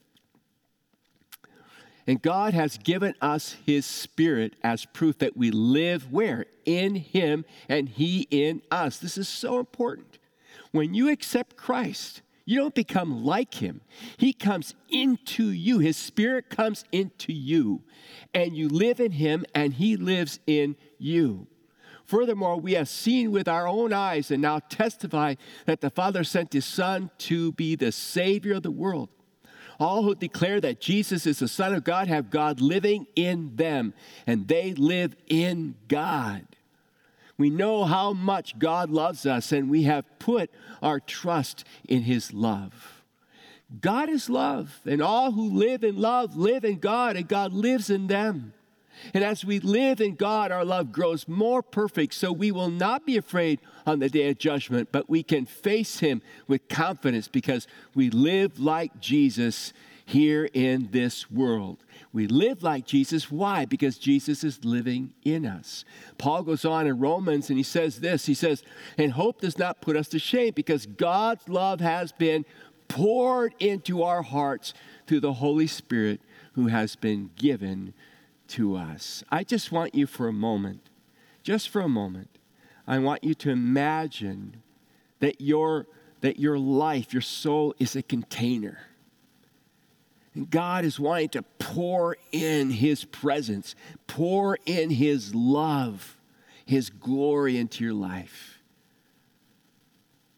And 2.07 2.21
God 2.21 2.53
has 2.53 2.77
given 2.77 3.13
us 3.21 3.57
His 3.65 3.85
Spirit 3.85 4.55
as 4.63 4.85
proof 4.85 5.19
that 5.19 5.37
we 5.37 5.51
live 5.51 6.11
where? 6.11 6.45
In 6.65 6.95
Him 6.95 7.45
and 7.67 7.89
He 7.89 8.27
in 8.31 8.61
us. 8.71 8.97
This 8.97 9.17
is 9.17 9.27
so 9.27 9.59
important. 9.59 10.17
When 10.71 10.93
you 10.93 11.09
accept 11.09 11.55
Christ, 11.55 12.21
you 12.45 12.57
don't 12.57 12.73
become 12.73 13.23
like 13.23 13.55
Him. 13.55 13.81
He 14.17 14.33
comes 14.33 14.73
into 14.89 15.51
you, 15.51 15.79
His 15.79 15.97
Spirit 15.97 16.49
comes 16.49 16.83
into 16.91 17.31
you, 17.31 17.83
and 18.33 18.57
you 18.57 18.69
live 18.69 18.99
in 18.99 19.11
Him 19.11 19.45
and 19.53 19.73
He 19.73 19.95
lives 19.95 20.39
in 20.47 20.75
you. 20.97 21.47
Furthermore, 22.05 22.59
we 22.59 22.73
have 22.73 22.89
seen 22.89 23.31
with 23.31 23.47
our 23.47 23.67
own 23.67 23.93
eyes 23.93 24.31
and 24.31 24.41
now 24.41 24.57
testify 24.57 25.35
that 25.67 25.81
the 25.81 25.91
Father 25.91 26.23
sent 26.23 26.53
His 26.53 26.65
Son 26.65 27.11
to 27.19 27.51
be 27.51 27.75
the 27.75 27.91
Savior 27.91 28.55
of 28.55 28.63
the 28.63 28.71
world. 28.71 29.09
All 29.79 30.03
who 30.03 30.13
declare 30.13 30.59
that 30.61 30.81
Jesus 30.81 31.25
is 31.25 31.39
the 31.39 31.47
Son 31.47 31.73
of 31.73 31.83
God 31.83 32.07
have 32.07 32.29
God 32.29 32.59
living 32.59 33.07
in 33.15 33.55
them, 33.55 33.93
and 34.27 34.47
they 34.47 34.73
live 34.73 35.15
in 35.27 35.75
God. 35.87 36.45
We 37.37 37.49
know 37.49 37.85
how 37.85 38.11
much 38.11 38.59
God 38.59 38.89
loves 38.89 39.25
us, 39.25 39.53
and 39.53 39.69
we 39.69 39.83
have 39.83 40.19
put 40.19 40.51
our 40.81 40.99
trust 40.99 41.63
in 41.87 42.01
His 42.01 42.33
love. 42.33 43.03
God 43.81 44.09
is 44.09 44.29
love, 44.29 44.81
and 44.85 45.01
all 45.01 45.31
who 45.31 45.49
live 45.49 45.83
in 45.83 45.95
love 45.95 46.35
live 46.35 46.65
in 46.65 46.79
God, 46.79 47.15
and 47.15 47.27
God 47.27 47.53
lives 47.53 47.89
in 47.89 48.07
them. 48.07 48.53
And 49.13 49.23
as 49.23 49.45
we 49.45 49.59
live 49.59 50.01
in 50.01 50.15
God, 50.15 50.51
our 50.51 50.65
love 50.65 50.91
grows 50.91 51.27
more 51.27 51.61
perfect, 51.61 52.13
so 52.13 52.31
we 52.31 52.51
will 52.51 52.69
not 52.69 53.05
be 53.05 53.17
afraid 53.17 53.59
on 53.85 53.99
the 53.99 54.09
day 54.09 54.29
of 54.29 54.37
judgment, 54.37 54.89
but 54.91 55.09
we 55.09 55.23
can 55.23 55.45
face 55.45 55.99
Him 55.99 56.21
with 56.47 56.67
confidence 56.67 57.27
because 57.27 57.67
we 57.95 58.09
live 58.09 58.59
like 58.59 58.99
Jesus 58.99 59.73
here 60.09 60.49
in 60.53 60.89
this 60.91 61.29
world. 61.29 61.83
We 62.11 62.25
live 62.25 62.63
like 62.63 62.85
Jesus. 62.85 63.29
Why? 63.29 63.65
Because 63.65 63.99
Jesus 63.99 64.43
is 64.43 64.65
living 64.65 65.13
in 65.23 65.45
us. 65.45 65.85
Paul 66.17 66.41
goes 66.41 66.65
on 66.65 66.87
in 66.87 66.97
Romans 66.97 67.49
and 67.49 67.59
he 67.59 67.63
says 67.63 67.99
this 67.99 68.25
He 68.25 68.33
says, 68.33 68.63
And 68.97 69.11
hope 69.11 69.41
does 69.41 69.59
not 69.59 69.81
put 69.81 69.95
us 69.95 70.07
to 70.09 70.19
shame 70.19 70.53
because 70.55 70.87
God's 70.87 71.47
love 71.47 71.79
has 71.79 72.11
been 72.11 72.45
poured 72.87 73.53
into 73.59 74.01
our 74.01 74.23
hearts 74.23 74.73
through 75.05 75.19
the 75.19 75.33
Holy 75.33 75.67
Spirit 75.67 76.21
who 76.53 76.67
has 76.67 76.95
been 76.95 77.29
given 77.35 77.93
to 78.49 78.75
us. 78.75 79.23
I 79.29 79.43
just 79.43 79.71
want 79.71 79.95
you 79.95 80.05
for 80.07 80.27
a 80.27 80.33
moment, 80.33 80.89
just 81.43 81.69
for 81.69 81.81
a 81.81 81.89
moment, 81.89 82.29
I 82.87 82.97
want 82.99 83.23
you 83.23 83.33
to 83.35 83.49
imagine 83.51 84.63
that 85.19 85.39
your, 85.39 85.85
that 86.21 86.39
your 86.39 86.57
life, 86.57 87.13
your 87.13 87.21
soul 87.21 87.75
is 87.79 87.95
a 87.95 88.01
container. 88.01 88.79
And 90.33 90.49
God 90.49 90.85
is 90.85 90.99
wanting 90.99 91.29
to 91.29 91.43
pour 91.59 92.17
in 92.31 92.71
His 92.71 93.05
presence, 93.05 93.75
pour 94.07 94.57
in 94.65 94.89
His 94.89 95.35
love, 95.35 96.17
His 96.65 96.89
glory 96.89 97.57
into 97.57 97.83
your 97.83 97.93
life. 97.93 98.59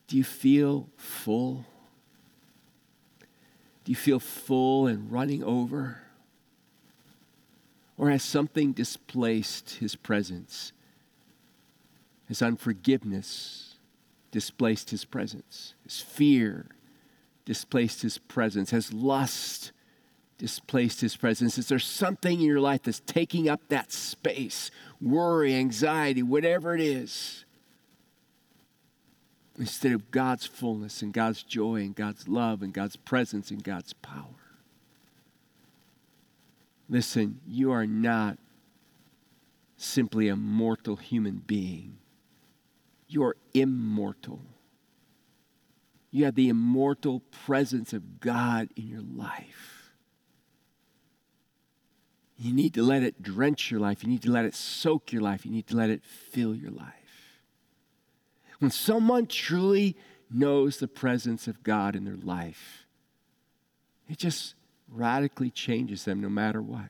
Do 0.08 0.17
you 0.17 0.24
feel 0.24 0.89
full? 0.97 1.65
Do 3.86 3.91
you 3.91 3.95
feel 3.95 4.19
full 4.19 4.88
and 4.88 5.12
running 5.12 5.43
over? 5.43 6.02
Or 7.97 8.10
has 8.10 8.23
something 8.23 8.71
displaced 8.71 9.75
his 9.75 9.95
presence? 9.95 10.71
Has 12.27 12.41
unforgiveness 12.41 13.75
displaced 14.32 14.89
his 14.89 15.06
presence? 15.06 15.75
Has 15.84 15.99
fear 15.99 16.67
displaced 17.45 18.01
his 18.01 18.17
presence? 18.17 18.71
Has 18.71 18.93
lust 18.93 19.71
displaced 20.38 21.01
his 21.01 21.15
presence? 21.15 21.58
Is 21.60 21.67
there 21.67 21.77
something 21.77 22.39
in 22.39 22.45
your 22.45 22.62
life 22.62 22.84
that's 22.84 23.01
taking 23.01 23.47
up 23.47 23.62
that 23.67 23.91
space? 23.91 24.71
Worry, 24.99 25.54
anxiety, 25.54 26.23
whatever 26.23 26.73
it 26.73 26.82
is. 26.82 27.45
instead 29.58 29.91
of 29.91 30.12
God's 30.12 30.45
fullness 30.45 31.01
and 31.01 31.13
God's 31.13 31.43
joy 31.43 31.77
and 31.77 31.95
God's 31.95 32.27
love 32.27 32.62
and 32.62 32.73
God's 32.73 32.95
presence 32.95 33.51
and 33.51 33.63
God's 33.63 33.93
power. 33.93 34.40
Listen, 36.91 37.39
you 37.47 37.71
are 37.71 37.88
not 37.88 38.38
simply 39.77 40.27
a 40.27 40.36
mortal 40.36 40.97
human 40.97 41.41
being, 41.47 41.97
you're 43.08 43.38
immortal. 43.54 44.41
You 46.12 46.25
have 46.25 46.36
the 46.36 46.49
immortal 46.49 47.21
presence 47.45 47.93
of 47.93 48.19
God 48.19 48.67
in 48.75 48.88
your 48.88 49.01
life. 49.01 49.93
You 52.38 52.54
need 52.54 52.73
to 52.73 52.84
let 52.84 53.01
it 53.04 53.21
drench 53.21 53.71
your 53.71 53.80
life. 53.80 54.04
You 54.04 54.10
need 54.10 54.23
to 54.23 54.32
let 54.32 54.43
it 54.43 54.54
soak 54.54 55.13
your 55.13 55.21
life. 55.21 55.45
You 55.45 55.51
need 55.51 55.67
to 55.67 55.77
let 55.77 55.89
it 55.89 56.04
fill 56.04 56.54
your 56.54 56.71
life. 56.71 57.39
When 58.60 58.71
someone 58.71 59.27
truly 59.27 59.95
knows 60.30 60.77
the 60.77 60.89
presence 60.89 61.47
of 61.47 61.63
God 61.63 61.95
in 61.95 62.04
their 62.04 62.17
life, 62.17 62.86
it 64.10 64.17
just 64.17 64.56
radically 64.91 65.49
changes 65.49 66.06
them 66.06 66.21
no 66.21 66.30
matter 66.30 66.62
what. 66.62 66.89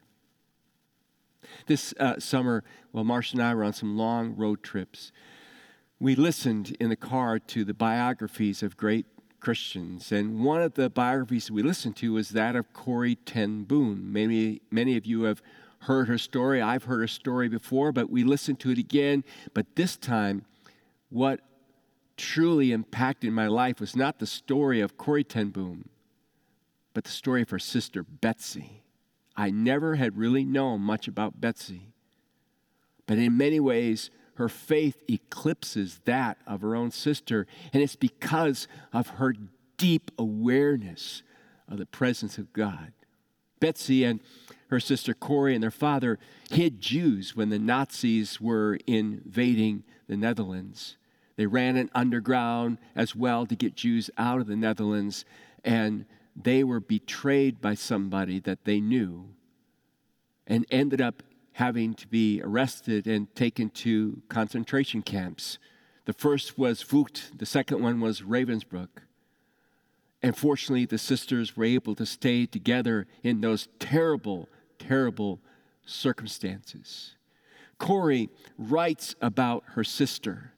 This 1.68 1.94
uh, 2.00 2.20
summer, 2.20 2.64
while 2.92 3.04
Marcia 3.04 3.36
and 3.36 3.44
I 3.44 3.54
were 3.54 3.64
on 3.64 3.74
some 3.74 3.98
long 3.98 4.36
road 4.36 4.64
trips, 4.64 5.12
we 6.00 6.16
listened 6.16 6.76
in 6.80 6.90
the 6.90 6.96
car 6.96 7.40
to 7.40 7.64
the 7.64 7.74
biographies 7.74 8.64
of 8.64 8.78
great 8.78 9.06
Christians. 9.40 10.12
And 10.12 10.44
one 10.44 10.62
of 10.62 10.76
the 10.76 10.90
biographies 10.90 11.52
we 11.52 11.64
listened 11.64 11.96
to 11.98 12.14
was 12.14 12.30
that 12.30 12.56
of 12.56 12.74
Corrie 12.74 13.16
Ten 13.16 13.64
Boom. 13.64 14.12
Maybe 14.12 14.62
many 14.72 14.98
of 14.98 15.06
you 15.06 15.24
have 15.24 15.42
heard 15.82 16.08
her 16.08 16.18
story. 16.18 16.62
I've 16.62 16.86
heard 16.86 17.02
her 17.02 17.08
story 17.08 17.50
before, 17.50 17.92
but 17.92 18.10
we 18.10 18.24
listened 18.24 18.60
to 18.62 18.72
it 18.72 18.78
again. 18.78 19.24
But 19.54 19.76
this 19.76 19.98
time, 19.98 20.46
what 21.10 21.42
truly 22.18 22.72
impacted 22.72 23.34
my 23.34 23.48
life 23.48 23.80
was 23.80 23.96
not 23.96 24.20
the 24.20 24.28
story 24.28 24.80
of 24.80 24.98
Corrie 24.98 25.24
Ten 25.24 25.50
Boom, 25.50 25.90
but 26.94 27.04
the 27.04 27.12
story 27.12 27.42
of 27.42 27.50
her 27.50 27.60
sister 27.60 28.04
Betsy. 28.04 28.84
I 29.36 29.50
never 29.50 29.96
had 29.96 30.18
really 30.18 30.44
known 30.44 30.82
much 30.82 31.08
about 31.08 31.40
Betsy, 31.40 31.94
but 33.08 33.18
in 33.18 33.38
many 33.38 33.60
ways, 33.60 34.10
her 34.36 34.50
faith 34.50 35.04
eclipses 35.10 36.02
that 36.06 36.38
of 36.48 36.62
her 36.62 36.76
own 36.76 36.92
sister, 36.92 37.48
and 37.74 37.82
it's 37.82 37.96
because 37.96 38.68
of 38.92 39.08
her 39.10 39.34
deep 39.78 40.12
awareness 40.18 41.24
of 41.68 41.78
the 41.78 41.86
presence 41.86 42.38
of 42.38 42.52
God. 42.54 42.92
Betsy 43.60 44.04
and 44.04 44.20
her 44.70 44.80
sister 44.80 45.14
Corrie 45.14 45.54
and 45.54 45.62
their 45.62 45.72
father 45.72 46.18
hid 46.50 46.82
Jews 46.82 47.36
when 47.36 47.50
the 47.50 47.60
Nazis 47.60 48.42
were 48.42 48.80
invading 48.88 49.84
the 50.08 50.18
Netherlands. 50.18 50.98
They 51.36 51.46
ran 51.46 51.78
an 51.78 51.90
underground 51.94 52.78
as 52.96 53.16
well 53.16 53.46
to 53.46 53.56
get 53.56 53.76
Jews 53.76 54.10
out 54.18 54.42
of 54.42 54.48
the 54.48 54.56
Netherlands, 54.56 55.26
and 55.64 56.06
they 56.36 56.64
were 56.64 56.80
betrayed 56.80 57.62
by 57.62 57.74
somebody 57.74 58.40
that 58.40 58.66
they 58.66 58.80
knew 58.80 59.34
and 60.48 60.66
ended 60.70 61.02
up 61.02 61.24
having 61.54 61.94
to 61.94 62.08
be 62.08 62.42
arrested 62.44 63.08
and 63.08 63.34
taken 63.36 63.70
to 63.70 64.22
concentration 64.30 65.02
camps. 65.02 65.60
The 66.06 66.14
first 66.14 66.58
was 66.58 66.84
Vught, 66.84 67.38
the 67.38 67.46
second 67.46 67.82
one 67.82 68.00
was 68.00 68.22
Ravensbrück. 68.22 68.90
And 70.24 70.38
fortunately, 70.38 70.86
the 70.86 70.98
sisters 70.98 71.58
were 71.58 71.66
able 71.66 71.96
to 71.96 72.06
stay 72.06 72.46
together 72.46 73.08
in 73.24 73.42
those 73.42 73.68
terrible, 73.80 74.48
terrible 74.78 75.40
circumstances. 75.86 77.16
Corrie 77.78 78.30
writes 78.58 79.16
about 79.22 79.64
her 79.70 79.84
sister, 79.84 80.54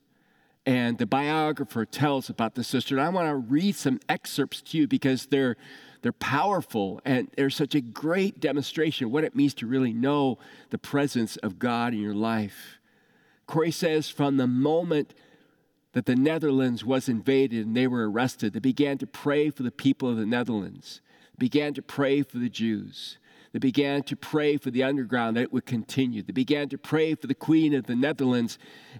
and 0.65 0.97
the 0.97 1.05
biographer 1.05 1.85
tells 1.85 2.29
about 2.29 2.55
the 2.55 2.63
sister. 2.63 2.95
And 2.95 3.05
I 3.05 3.09
want 3.09 3.27
to 3.27 3.35
read 3.35 3.75
some 3.75 3.99
excerpts 4.07 4.61
to 4.61 4.77
you 4.77 4.87
because 4.87 5.27
they're 5.27 5.57
they're 6.03 6.11
powerful, 6.11 6.99
and 7.05 7.29
they're 7.37 7.49
such 7.49 7.75
a 7.75 7.81
great 7.81 8.41
demonstration 8.41 9.05
of 9.05 9.11
what 9.11 9.23
it 9.23 9.37
means 9.37 9.53
to 9.55 9.65
really 9.65 9.93
know 9.93 10.37
the 10.69 10.77
presence 10.77 11.37
of 11.37 11.57
God 11.57 11.93
in 11.93 12.01
your 12.01 12.13
life. 12.13 12.77
Corrie 13.47 13.71
says, 13.71 14.09
from 14.09 14.35
the 14.35 14.45
moment 14.45 15.13
that 15.93 16.05
the 16.05 16.15
Netherlands 16.17 16.83
was 16.83 17.07
invaded 17.07 17.65
and 17.65 17.75
they 17.75 17.87
were 17.87 18.11
arrested, 18.11 18.51
they 18.51 18.59
began 18.59 18.97
to 18.97 19.07
pray 19.07 19.49
for 19.49 19.63
the 19.63 19.71
people 19.71 20.09
of 20.09 20.17
the 20.17 20.25
Netherlands, 20.25 20.99
began 21.37 21.73
to 21.73 21.81
pray 21.81 22.21
for 22.21 22.37
the 22.37 22.49
Jews. 22.49 23.17
They 23.53 23.59
began 23.59 24.01
to 24.03 24.15
pray 24.15 24.57
for 24.57 24.71
the 24.71 24.83
underground 24.83 25.37
that 25.37 25.43
it 25.43 25.53
would 25.53 25.67
continue. 25.67 26.23
They 26.23 26.33
began 26.33 26.69
to 26.69 26.77
pray 26.77 27.13
for 27.13 27.27
the 27.27 27.35
Queen 27.35 27.75
of 27.75 27.85
the 27.85 27.95
Netherlands. 27.95 28.57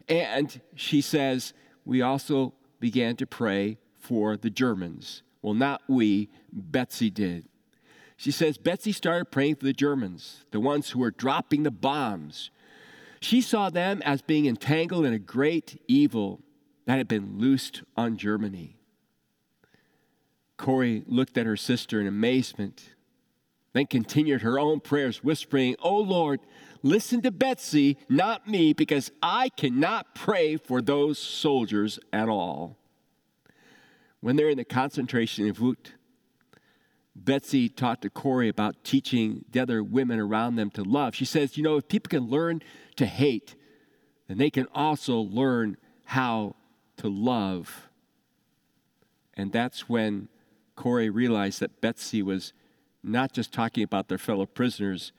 And 0.08 0.62
she 0.76 1.02
says, 1.02 1.54
we 1.86 2.02
also 2.02 2.54
began 2.80 3.16
to 3.18 3.26
pray 3.26 3.80
for 4.00 4.38
the 4.38 4.52
Germans. 4.52 5.24
Well, 5.42 5.56
not 5.56 5.82
we, 5.90 6.30
Betsy 6.52 7.10
did. 7.10 7.48
She 8.16 8.32
says 8.32 8.58
Betsy 8.58 8.92
started 8.92 9.32
praying 9.32 9.56
for 9.56 9.66
the 9.66 9.74
Germans, 9.74 10.46
the 10.52 10.60
ones 10.60 10.92
who 10.92 11.00
were 11.00 11.12
dropping 11.12 11.64
the 11.64 11.72
bombs. 11.72 12.52
She 13.22 13.42
saw 13.42 13.70
them 13.70 14.02
as 14.04 14.22
being 14.22 14.46
entangled 14.46 15.06
in 15.06 15.14
a 15.14 15.20
great 15.20 15.82
evil 15.88 16.42
that 16.86 16.98
had 16.98 17.08
been 17.08 17.40
loosed 17.40 17.82
on 17.98 18.18
Germany. 18.18 18.78
Corrie 20.58 21.04
looked 21.08 21.38
at 21.38 21.46
her 21.46 21.58
sister 21.58 22.00
in 22.00 22.06
amazement, 22.06 22.92
then 23.74 23.88
continued 23.88 24.42
her 24.42 24.60
own 24.60 24.80
prayers, 24.80 25.24
whispering, 25.24 25.76
Oh 25.82 26.00
Lord, 26.00 26.40
listen 26.82 27.22
to 27.24 27.32
Betsy, 27.32 27.98
not 28.08 28.48
me, 28.48 28.74
because 28.74 29.12
I 29.22 29.50
cannot 29.50 30.16
pray 30.16 30.58
for 30.58 30.82
those 30.82 31.18
soldiers 31.18 32.00
at 32.12 32.30
all. 32.30 32.78
When 34.22 34.36
they're 34.36 34.50
in 34.50 34.58
the 34.58 34.64
concentration 34.64 35.46
in 35.46 35.54
Vught, 35.54 35.92
Betsy 37.16 37.70
talked 37.70 38.04
to 38.04 38.10
Corrie 38.10 38.50
about 38.50 38.84
teaching 38.84 39.46
the 39.52 39.60
other 39.60 39.84
women 39.84 40.20
around 40.20 40.56
them 40.56 40.70
to 40.72 40.84
love. 40.84 41.14
She 41.14 41.26
says, 41.26 41.58
you 41.58 41.64
know, 41.64 41.78
if 41.78 41.88
people 41.88 42.10
can 42.10 42.30
learn 42.30 42.62
to 42.96 43.06
hate, 43.06 43.56
then 44.28 44.38
they 44.38 44.50
can 44.50 44.68
also 44.74 45.18
learn 45.18 45.78
how 46.06 46.56
to 46.98 47.08
love. 47.08 47.90
And 49.36 49.52
that's 49.52 49.90
when 49.90 50.28
Corrie 50.76 51.10
realized 51.10 51.60
that 51.60 51.82
Betsy 51.82 52.22
was 52.22 52.54
not 53.04 53.34
just 53.34 53.52
talking 53.52 53.84
about 53.84 54.08
their 54.08 54.18
fellow 54.18 54.46
prisoners, 54.46 55.12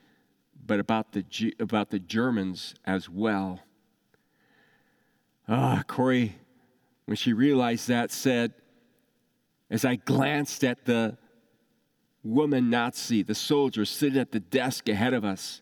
but 0.66 0.80
about 0.80 1.12
the, 1.12 1.54
about 1.60 1.90
the 1.90 1.98
Germans 1.98 2.74
as 2.84 3.08
well. 3.08 3.60
Ah, 5.46 5.82
Corrie, 5.86 6.36
when 7.04 7.16
she 7.16 7.32
realized 7.32 7.88
that, 7.88 8.10
said, 8.10 8.54
as 9.70 9.84
I 9.84 9.96
glanced 9.96 10.64
at 10.64 10.86
the 10.86 11.18
woman 12.22 12.70
Nazi, 12.70 13.22
the 13.22 13.34
soldier 13.34 13.84
sitting 13.84 14.18
at 14.18 14.32
the 14.32 14.40
desk 14.40 14.88
ahead 14.88 15.12
of 15.12 15.24
us, 15.24 15.60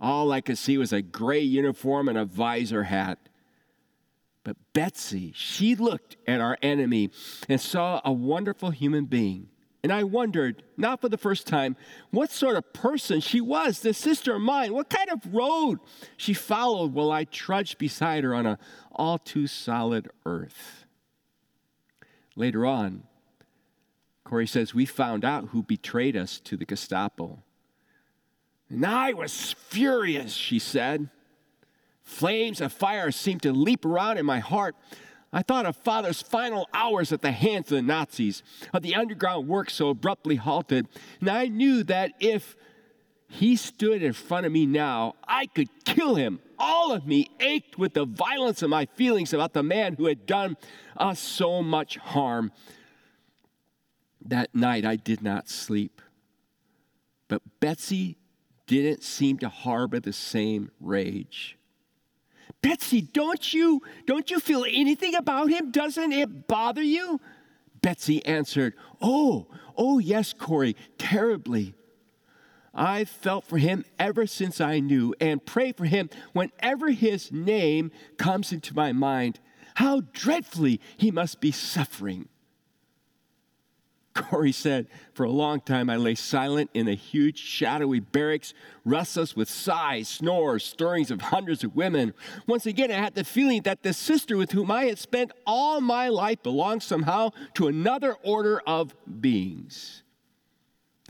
all 0.00 0.32
I 0.32 0.40
could 0.40 0.58
see 0.58 0.78
was 0.78 0.92
a 0.92 1.02
gray 1.02 1.40
uniform 1.40 2.08
and 2.08 2.18
a 2.18 2.24
visor 2.24 2.84
hat. 2.84 3.18
But 4.42 4.56
Betsy, 4.72 5.32
she 5.34 5.76
looked 5.76 6.16
at 6.26 6.40
our 6.40 6.56
enemy 6.62 7.10
and 7.48 7.60
saw 7.60 8.00
a 8.04 8.10
wonderful 8.10 8.70
human 8.70 9.04
being. 9.04 9.48
And 9.82 9.92
I 9.92 10.04
wondered, 10.04 10.62
not 10.76 11.00
for 11.00 11.08
the 11.08 11.16
first 11.16 11.46
time, 11.46 11.74
what 12.10 12.30
sort 12.30 12.56
of 12.56 12.72
person 12.72 13.20
she 13.20 13.40
was, 13.40 13.80
this 13.80 13.96
sister 13.96 14.34
of 14.34 14.42
mine. 14.42 14.74
What 14.74 14.90
kind 14.90 15.08
of 15.08 15.34
road 15.34 15.78
she 16.18 16.34
followed 16.34 16.92
while 16.92 17.10
I 17.10 17.24
trudged 17.24 17.78
beside 17.78 18.24
her 18.24 18.34
on 18.34 18.44
a 18.44 18.58
all 18.92 19.18
too 19.18 19.46
solid 19.46 20.10
earth. 20.26 20.84
Later 22.36 22.66
on, 22.66 23.04
Corrie 24.24 24.46
says, 24.46 24.74
We 24.74 24.84
found 24.84 25.24
out 25.24 25.48
who 25.48 25.62
betrayed 25.62 26.16
us 26.16 26.38
to 26.40 26.56
the 26.56 26.66
Gestapo. 26.66 27.42
And 28.68 28.84
I 28.84 29.12
was 29.14 29.54
furious, 29.58 30.32
she 30.32 30.58
said. 30.58 31.08
Flames 32.02 32.60
of 32.60 32.72
fire 32.72 33.10
seemed 33.10 33.42
to 33.42 33.52
leap 33.52 33.84
around 33.84 34.18
in 34.18 34.26
my 34.26 34.38
heart. 34.38 34.76
I 35.32 35.42
thought 35.42 35.66
of 35.66 35.76
father's 35.76 36.22
final 36.22 36.68
hours 36.74 37.12
at 37.12 37.22
the 37.22 37.30
hands 37.30 37.70
of 37.70 37.76
the 37.76 37.82
Nazis, 37.82 38.42
of 38.72 38.82
the 38.82 38.96
underground 38.96 39.46
work 39.46 39.70
so 39.70 39.90
abruptly 39.90 40.36
halted, 40.36 40.88
and 41.20 41.28
I 41.28 41.46
knew 41.46 41.84
that 41.84 42.12
if 42.18 42.56
he 43.28 43.54
stood 43.54 44.02
in 44.02 44.12
front 44.12 44.44
of 44.44 44.50
me 44.50 44.66
now, 44.66 45.14
I 45.26 45.46
could 45.46 45.68
kill 45.84 46.16
him. 46.16 46.40
All 46.58 46.92
of 46.92 47.06
me 47.06 47.30
ached 47.38 47.78
with 47.78 47.94
the 47.94 48.04
violence 48.04 48.60
of 48.62 48.70
my 48.70 48.86
feelings 48.86 49.32
about 49.32 49.52
the 49.52 49.62
man 49.62 49.94
who 49.94 50.06
had 50.06 50.26
done 50.26 50.56
us 50.96 51.20
so 51.20 51.62
much 51.62 51.96
harm. 51.96 52.50
That 54.24 54.52
night 54.52 54.84
I 54.84 54.96
did 54.96 55.22
not 55.22 55.48
sleep. 55.48 56.02
But 57.28 57.42
Betsy 57.60 58.18
didn't 58.66 59.04
seem 59.04 59.38
to 59.38 59.48
harbor 59.48 60.00
the 60.00 60.12
same 60.12 60.72
rage. 60.80 61.56
Betsy, 62.62 63.00
don't 63.02 63.54
you 63.54 63.82
don't 64.06 64.30
you 64.30 64.40
feel 64.40 64.64
anything 64.64 65.14
about 65.14 65.50
him? 65.50 65.70
Doesn't 65.70 66.12
it 66.12 66.46
bother 66.46 66.82
you? 66.82 67.20
Betsy 67.80 68.24
answered, 68.26 68.74
"Oh, 69.00 69.46
oh 69.76 69.98
yes, 69.98 70.32
Corrie, 70.32 70.76
terribly. 70.98 71.74
I've 72.74 73.08
felt 73.08 73.44
for 73.44 73.58
him 73.58 73.84
ever 73.98 74.26
since 74.26 74.60
I 74.60 74.80
knew 74.80 75.14
and 75.20 75.44
pray 75.44 75.72
for 75.72 75.86
him 75.86 76.08
whenever 76.32 76.90
his 76.90 77.32
name 77.32 77.90
comes 78.16 78.52
into 78.52 78.74
my 78.74 78.92
mind. 78.92 79.40
How 79.74 80.02
dreadfully 80.12 80.80
he 80.96 81.10
must 81.10 81.40
be 81.40 81.50
suffering. 81.50 82.28
Corrie 84.14 84.52
said, 84.52 84.86
For 85.14 85.24
a 85.24 85.30
long 85.30 85.60
time 85.60 85.88
I 85.88 85.96
lay 85.96 86.14
silent 86.14 86.70
in 86.74 86.88
a 86.88 86.94
huge 86.94 87.38
shadowy 87.38 88.00
barracks, 88.00 88.54
restless 88.84 89.36
with 89.36 89.48
sighs, 89.48 90.08
snores, 90.08 90.64
stirrings 90.64 91.10
of 91.10 91.20
hundreds 91.20 91.62
of 91.62 91.76
women. 91.76 92.14
Once 92.46 92.66
again, 92.66 92.90
I 92.90 92.94
had 92.94 93.14
the 93.14 93.24
feeling 93.24 93.62
that 93.62 93.82
the 93.82 93.92
sister 93.92 94.36
with 94.36 94.52
whom 94.52 94.70
I 94.70 94.84
had 94.84 94.98
spent 94.98 95.32
all 95.46 95.80
my 95.80 96.08
life 96.08 96.42
belonged 96.42 96.82
somehow 96.82 97.30
to 97.54 97.68
another 97.68 98.14
order 98.24 98.60
of 98.66 98.94
beings. 99.20 100.02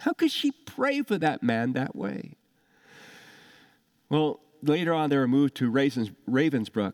How 0.01 0.13
could 0.13 0.31
she 0.31 0.51
pray 0.51 1.03
for 1.03 1.19
that 1.19 1.43
man 1.43 1.73
that 1.73 1.97
way? 1.97 2.37
Well, 4.09 4.41
later 4.63 4.93
on, 4.93 5.11
they 5.11 5.17
were 5.17 5.29
moved 5.29 5.55
to 5.57 5.71
Ravensbrück, 5.71 6.93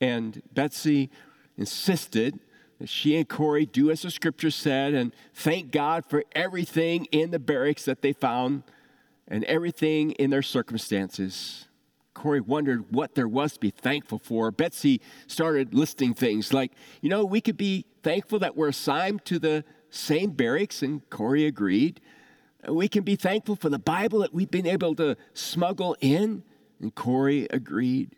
and 0.00 0.42
Betsy 0.52 1.10
insisted 1.56 2.38
she 2.84 3.16
and 3.16 3.28
Corrie 3.28 3.66
do 3.66 3.90
as 3.90 4.02
the 4.02 4.10
scripture 4.10 4.50
said 4.50 4.92
and 4.94 5.12
thank 5.32 5.70
God 5.70 6.04
for 6.04 6.24
everything 6.32 7.06
in 7.06 7.30
the 7.30 7.38
barracks 7.38 7.84
that 7.86 8.02
they 8.02 8.12
found 8.12 8.62
and 9.28 9.44
everything 9.44 10.12
in 10.12 10.30
their 10.30 10.42
circumstances. 10.42 11.68
Corrie 12.14 12.40
wondered 12.40 12.92
what 12.92 13.14
there 13.14 13.28
was 13.28 13.54
to 13.54 13.60
be 13.60 13.70
thankful 13.70 14.18
for. 14.18 14.50
Betsy 14.50 15.00
started 15.26 15.74
listing 15.74 16.14
things 16.14 16.52
like, 16.52 16.72
you 17.02 17.10
know, 17.10 17.24
we 17.24 17.40
could 17.40 17.56
be 17.56 17.84
thankful 18.02 18.38
that 18.38 18.56
we're 18.56 18.68
assigned 18.68 19.24
to 19.26 19.38
the 19.38 19.64
same 19.90 20.30
barracks, 20.30 20.82
and 20.82 21.08
Corrie 21.10 21.46
agreed. 21.46 22.00
We 22.66 22.88
can 22.88 23.04
be 23.04 23.16
thankful 23.16 23.56
for 23.56 23.68
the 23.68 23.78
Bible 23.78 24.20
that 24.20 24.34
we've 24.34 24.50
been 24.50 24.66
able 24.66 24.94
to 24.96 25.16
smuggle 25.34 25.96
in, 26.00 26.42
and 26.80 26.94
Corrie 26.94 27.46
agreed. 27.50 28.16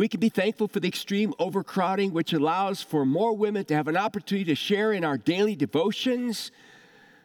We 0.00 0.08
can 0.08 0.18
be 0.18 0.30
thankful 0.30 0.66
for 0.66 0.80
the 0.80 0.88
extreme 0.88 1.34
overcrowding, 1.38 2.14
which 2.14 2.32
allows 2.32 2.80
for 2.80 3.04
more 3.04 3.36
women 3.36 3.66
to 3.66 3.74
have 3.74 3.86
an 3.86 3.98
opportunity 3.98 4.46
to 4.46 4.54
share 4.54 4.94
in 4.94 5.04
our 5.04 5.18
daily 5.18 5.54
devotions. 5.54 6.52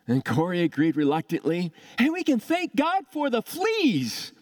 And 0.09 0.26
Corrie 0.26 0.61
agreed 0.63 0.97
reluctantly. 0.97 1.71
And 1.97 2.11
we 2.11 2.21
can 2.21 2.38
thank 2.38 2.76
God 2.76 3.05
for 3.13 3.30
the 3.30 3.41
fleas. 3.41 4.34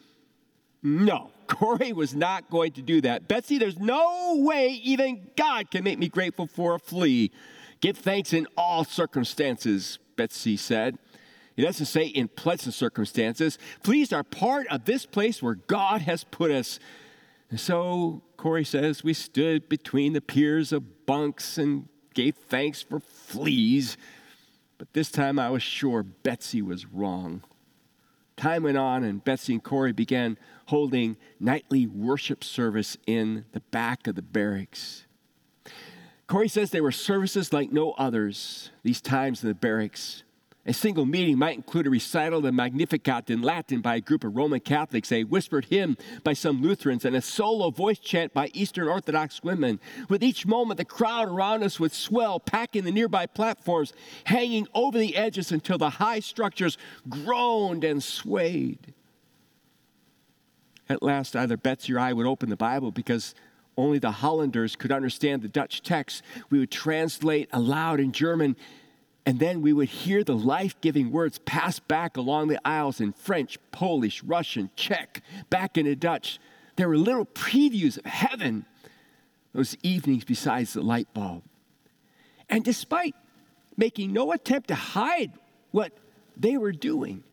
No, 0.81 1.29
Corrie 1.47 1.93
was 1.93 2.15
not 2.15 2.49
going 2.49 2.71
to 2.71 2.81
do 2.81 3.01
that. 3.01 3.27
Betsy, 3.27 3.59
there's 3.59 3.77
no 3.77 4.38
way 4.38 4.81
even 4.84 5.27
God 5.38 5.69
can 5.69 5.84
make 5.84 5.99
me 5.99 6.09
grateful 6.09 6.47
for 6.47 6.73
a 6.73 6.79
flea. 6.79 7.29
Give 7.81 7.95
thanks 7.95 8.34
in 8.34 8.47
all 8.57 8.84
circumstances, 8.84 9.99
Betsy 10.15 10.57
said. 10.57 10.97
He 11.55 11.61
doesn't 11.61 11.86
say 11.86 12.07
in 12.07 12.29
pleasant 12.29 12.73
circumstances. 12.73 13.59
Fleas 13.84 14.11
are 14.11 14.23
part 14.23 14.65
of 14.71 14.86
this 14.86 15.05
place 15.05 15.43
where 15.43 15.53
God 15.53 16.01
has 16.01 16.23
put 16.23 16.49
us. 16.49 16.79
And 17.53 17.59
so 17.59 18.23
Corrie 18.35 18.65
says 18.65 19.03
we 19.03 19.13
stood 19.13 19.69
between 19.69 20.13
the 20.13 20.21
piers 20.21 20.71
of 20.73 21.05
bunks 21.05 21.59
and 21.59 21.87
gave 22.15 22.33
thanks 22.33 22.81
for 22.81 22.99
fleas. 22.99 23.95
But 24.79 24.91
this 24.93 25.11
time 25.11 25.37
I 25.37 25.51
was 25.51 25.61
sure 25.61 26.01
Betsy 26.01 26.63
was 26.63 26.87
wrong. 26.87 27.43
Time 28.37 28.63
went 28.63 28.79
on, 28.79 29.03
and 29.03 29.23
Betsy 29.23 29.53
and 29.53 29.63
Corrie 29.63 29.93
began 29.93 30.39
holding 30.65 31.15
nightly 31.39 31.85
worship 31.85 32.43
service 32.43 32.97
in 33.05 33.45
the 33.51 33.59
back 33.59 34.07
of 34.07 34.15
the 34.15 34.23
barracks. 34.23 35.05
Corrie 36.25 36.47
says 36.47 36.71
they 36.71 36.81
were 36.81 36.91
services 36.91 37.53
like 37.53 37.71
no 37.71 37.91
others, 37.99 38.71
these 38.81 38.99
times 38.99 39.43
in 39.43 39.49
the 39.49 39.53
barracks. 39.53 40.23
A 40.66 40.72
single 40.72 41.05
meeting 41.05 41.38
might 41.38 41.57
include 41.57 41.88
a 41.88 41.89
recital 41.89 42.38
of 42.38 42.45
the 42.45 42.51
Magnificat 42.53 43.30
in 43.30 43.41
Latin 43.41 43.82
by 43.82 43.95
a 43.95 44.01
group 44.01 44.24
of 44.24 44.38
Roman 44.38 44.61
Catholics, 44.61 45.11
a 45.11 45.26
whispered 45.26 45.66
hymn 45.66 45.97
by 46.24 46.32
some 46.32 46.61
Lutherans, 46.61 47.03
and 47.03 47.18
a 47.18 47.22
solo 47.22 47.70
voice 47.70 47.99
chant 47.99 48.34
by 48.34 48.49
Eastern 48.53 48.88
Orthodox 48.88 49.43
women. 49.43 49.82
With 50.07 50.24
each 50.24 50.45
moment, 50.45 50.78
the 50.78 50.86
crowd 50.86 51.28
around 51.28 51.64
us 51.64 51.82
would 51.82 51.91
swell, 51.91 52.39
packing 52.39 52.86
the 52.86 52.93
nearby 52.93 53.26
platforms, 53.26 53.91
hanging 54.24 54.66
over 54.74 54.97
the 54.97 55.18
edges 55.18 55.51
until 55.51 55.78
the 55.78 55.89
high 55.89 56.22
structures 56.22 56.78
groaned 57.09 57.84
and 57.84 58.01
swayed. 58.01 58.93
At 60.88 61.03
last, 61.03 61.36
either 61.36 61.57
Betsy 61.57 61.93
or 61.93 61.99
I 61.99 62.14
would 62.14 62.26
open 62.26 62.49
the 62.49 62.55
Bible 62.55 62.91
because 62.91 63.36
only 63.76 63.99
the 63.99 64.11
Hollanders 64.11 64.78
could 64.78 64.93
understand 64.93 65.41
the 65.41 65.49
Dutch 65.49 65.82
text. 65.82 66.24
We 66.49 66.59
would 66.59 66.72
translate 66.72 67.49
aloud 67.51 67.99
in 67.99 68.14
German 68.14 68.55
and 69.26 69.39
then 69.39 69.61
we 69.61 69.71
would 69.71 69.89
hear 69.89 70.24
the 70.24 70.36
life 70.36 70.80
giving 70.82 71.11
words 71.11 71.39
pass 71.39 71.80
back 71.80 72.17
along 72.17 72.47
the 72.47 72.59
aisles 72.67 72.99
in 72.99 73.13
French, 73.13 73.57
Polish, 73.71 74.21
Russian, 74.24 74.69
Czech, 74.76 75.21
back 75.49 75.78
into 75.78 75.95
Dutch. 75.95 76.39
There 76.76 76.89
were 76.89 76.97
little 76.97 77.26
previews 77.26 77.97
of 77.97 78.05
heaven 78.05 78.65
those 79.53 79.78
evenings 79.84 80.26
besides 80.26 80.74
the 80.74 80.82
light 80.82 81.07
bulb. 81.13 81.43
And 82.49 82.63
despite 82.63 83.15
making 83.78 84.11
no 84.11 84.32
attempt 84.32 84.67
to 84.69 84.76
hide 84.76 85.32
what 85.71 85.93
they 86.36 86.57
were 86.57 86.71
doing, 86.71 87.24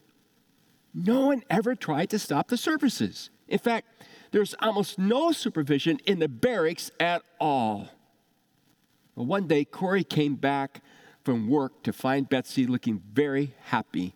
no 0.94 1.26
one 1.26 1.42
ever 1.48 1.74
tried 1.74 2.10
to 2.10 2.18
stop 2.18 2.48
the 2.48 2.56
services. 2.56 3.30
In 3.48 3.58
fact, 3.58 3.88
there's 4.32 4.54
almost 4.60 4.98
no 4.98 5.32
supervision 5.32 5.98
in 6.06 6.18
the 6.18 6.28
barracks 6.28 6.90
at 7.00 7.22
all. 7.40 7.88
Well, 9.14 9.26
one 9.26 9.46
day, 9.46 9.64
Corrie 9.64 10.04
came 10.04 10.36
back 10.36 10.82
from 11.24 11.48
work 11.48 11.82
to 11.82 11.92
find 11.92 12.28
Betsy 12.28 12.66
looking 12.66 13.02
very 13.12 13.54
happy. 13.64 14.14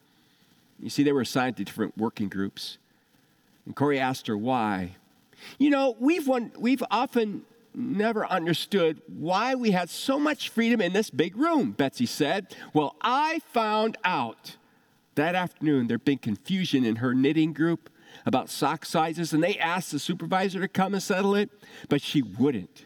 You 0.80 0.90
see, 0.90 1.02
they 1.02 1.12
were 1.12 1.20
assigned 1.20 1.56
to 1.58 1.64
different 1.64 1.96
working 1.96 2.28
groups. 2.28 2.78
And 3.66 3.74
Corrie 3.74 3.98
asked 3.98 4.26
her 4.26 4.36
why. 4.36 4.96
You 5.58 5.70
know, 5.70 5.96
we've, 5.98 6.26
won, 6.26 6.52
we've 6.58 6.82
often 6.90 7.42
never 7.74 8.26
understood 8.26 9.00
why 9.06 9.54
we 9.54 9.72
had 9.72 9.90
so 9.90 10.18
much 10.18 10.48
freedom 10.48 10.80
in 10.80 10.92
this 10.92 11.10
big 11.10 11.36
room, 11.36 11.72
Betsy 11.72 12.06
said. 12.06 12.54
Well, 12.72 12.96
I 13.00 13.40
found 13.52 13.96
out 14.04 14.56
that 15.14 15.34
afternoon 15.34 15.86
there'd 15.86 16.04
been 16.04 16.18
confusion 16.18 16.84
in 16.84 16.96
her 16.96 17.14
knitting 17.14 17.52
group 17.52 17.90
about 18.26 18.48
sock 18.48 18.84
sizes, 18.84 19.32
and 19.32 19.42
they 19.42 19.58
asked 19.58 19.92
the 19.92 19.98
supervisor 19.98 20.60
to 20.60 20.68
come 20.68 20.94
and 20.94 21.02
settle 21.02 21.34
it, 21.34 21.50
but 21.88 22.00
she 22.00 22.22
wouldn't. 22.22 22.84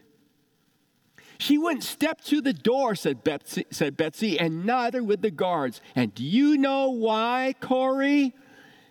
She 1.39 1.57
wouldn't 1.57 1.85
step 1.85 2.21
to 2.25 2.41
the 2.41 2.53
door, 2.53 2.97
said 2.97 3.23
Betsy, 3.23 3.65
said 3.71 3.97
Betsy, 3.97 4.39
and 4.39 4.67
neither 4.67 5.03
would 5.05 5.23
the 5.23 5.31
guards. 5.31 5.81
And 5.95 6.13
do 6.13 6.25
you 6.25 6.59
know 6.59 6.91
why, 6.91 7.55
Corrie? 7.61 8.35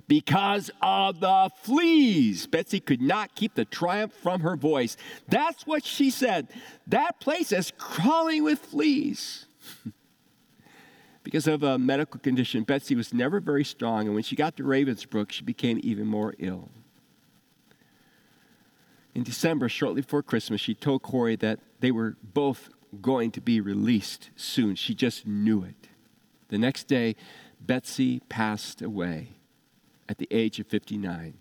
Because 0.07 0.71
of 0.81 1.19
the 1.19 1.49
fleas. 1.63 2.47
Betsy 2.47 2.79
could 2.79 3.01
not 3.01 3.35
keep 3.35 3.55
the 3.55 3.65
triumph 3.65 4.13
from 4.13 4.39
her 4.41 4.55
voice. 4.55 4.95
That's 5.27 5.67
what 5.67 5.83
she 5.83 6.09
said. 6.09 6.47
That 6.87 7.19
place 7.19 7.51
is 7.51 7.73
crawling 7.77 8.43
with 8.43 8.59
fleas. 8.59 9.47
because 11.23 11.47
of 11.47 11.63
a 11.63 11.77
medical 11.77 12.21
condition, 12.21 12.63
Betsy 12.63 12.95
was 12.95 13.13
never 13.13 13.41
very 13.41 13.65
strong, 13.65 14.05
and 14.05 14.13
when 14.13 14.23
she 14.23 14.37
got 14.37 14.55
to 14.55 14.63
Ravensbrück, 14.63 15.33
she 15.33 15.43
became 15.43 15.81
even 15.83 16.07
more 16.07 16.33
ill. 16.39 16.69
In 19.17 19.23
December, 19.23 19.67
shortly 19.67 20.01
before 20.01 20.21
Christmas, 20.21 20.61
she 20.61 20.75
told 20.75 21.01
Corrie 21.01 21.37
that 21.37 21.59
they 21.79 21.89
were 21.89 22.17
both 22.21 22.69
going 23.01 23.31
to 23.31 23.41
be 23.41 23.59
released 23.59 24.29
soon. 24.35 24.75
She 24.75 24.93
just 24.93 25.25
knew 25.25 25.63
it. 25.63 25.87
The 26.49 26.59
next 26.59 26.83
day, 26.83 27.15
Betsy 27.59 28.19
passed 28.29 28.79
away 28.79 29.29
at 30.07 30.19
the 30.19 30.27
age 30.29 30.59
of 30.59 30.67
59. 30.67 31.33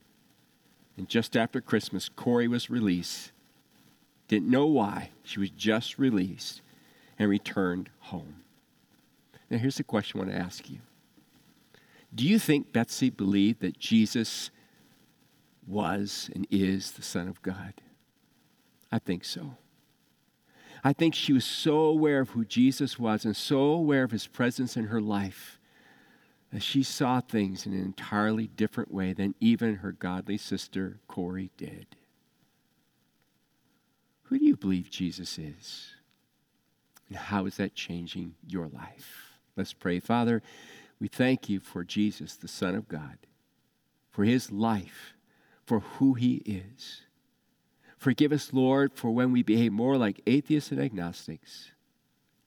And 0.97 1.07
just 1.07 1.37
after 1.37 1.61
Christmas, 1.61 2.09
Corrie 2.09 2.49
was 2.49 2.71
released. 2.71 3.33
Didn't 4.27 4.49
know 4.49 4.65
why. 4.65 5.11
She 5.23 5.39
was 5.39 5.51
just 5.51 5.99
released 5.99 6.63
and 7.19 7.29
returned 7.29 7.91
home. 7.99 8.37
Now, 9.51 9.59
here's 9.59 9.77
the 9.77 9.85
question 9.85 10.19
I 10.19 10.25
want 10.25 10.35
to 10.35 10.43
ask 10.43 10.71
you 10.71 10.79
Do 12.15 12.27
you 12.27 12.39
think 12.39 12.73
Betsy 12.73 13.11
believed 13.11 13.61
that 13.61 13.79
Jesus 13.79 14.51
was 15.67 16.31
and 16.35 16.47
is 16.51 16.93
the 16.93 17.03
Son 17.03 17.29
of 17.29 17.43
God? 17.43 17.75
I 18.91 18.99
think 18.99 19.25
so. 19.25 19.57
I 20.85 20.93
think 20.93 21.15
she 21.15 21.33
was 21.33 21.45
so 21.45 21.79
aware 21.81 22.21
of 22.21 22.31
who 22.31 22.45
Jesus 22.45 22.99
was 22.99 23.25
and 23.25 23.37
so 23.37 23.59
aware 23.59 24.05
of 24.05 24.13
his 24.13 24.27
presence 24.27 24.77
in 24.77 24.87
her 24.87 25.01
life 25.01 25.59
that 26.53 26.63
she 26.63 26.83
saw 26.83 27.21
things 27.21 27.67
in 27.67 27.73
an 27.73 27.81
entirely 27.81 28.47
different 28.47 28.93
way 28.93 29.13
than 29.13 29.35
even 29.41 29.77
her 29.77 29.93
godly 29.93 30.39
sister 30.39 31.01
Corrie 31.09 31.51
did. 31.57 31.87
Who 34.25 34.39
do 34.39 34.45
you 34.45 34.57
believe 34.57 34.91
Jesus 34.91 35.39
is? 35.39 35.95
And 37.09 37.17
how 37.17 37.47
is 37.47 37.57
that 37.57 37.75
changing 37.75 38.35
your 38.47 38.69
life? 38.69 39.39
Let's 39.57 39.73
pray. 39.73 40.01
Father, 40.01 40.43
we 41.01 41.09
thank 41.09 41.49
you 41.49 41.61
for 41.61 41.85
Jesus, 41.85 42.37
the 42.37 42.49
Son 42.49 42.75
of 42.75 42.89
God, 42.89 43.19
for 44.11 44.25
his 44.25 44.51
life 44.51 45.16
for 45.67 45.81
who 45.81 46.15
he 46.15 46.37
is. 46.47 47.03
Forgive 47.99 48.33
us, 48.33 48.53
Lord, 48.53 48.93
for 48.95 49.11
when 49.11 49.33
we 49.33 49.43
behave 49.43 49.73
more 49.73 49.97
like 49.97 50.23
atheists 50.27 50.71
and 50.71 50.81
agnostics. 50.81 51.73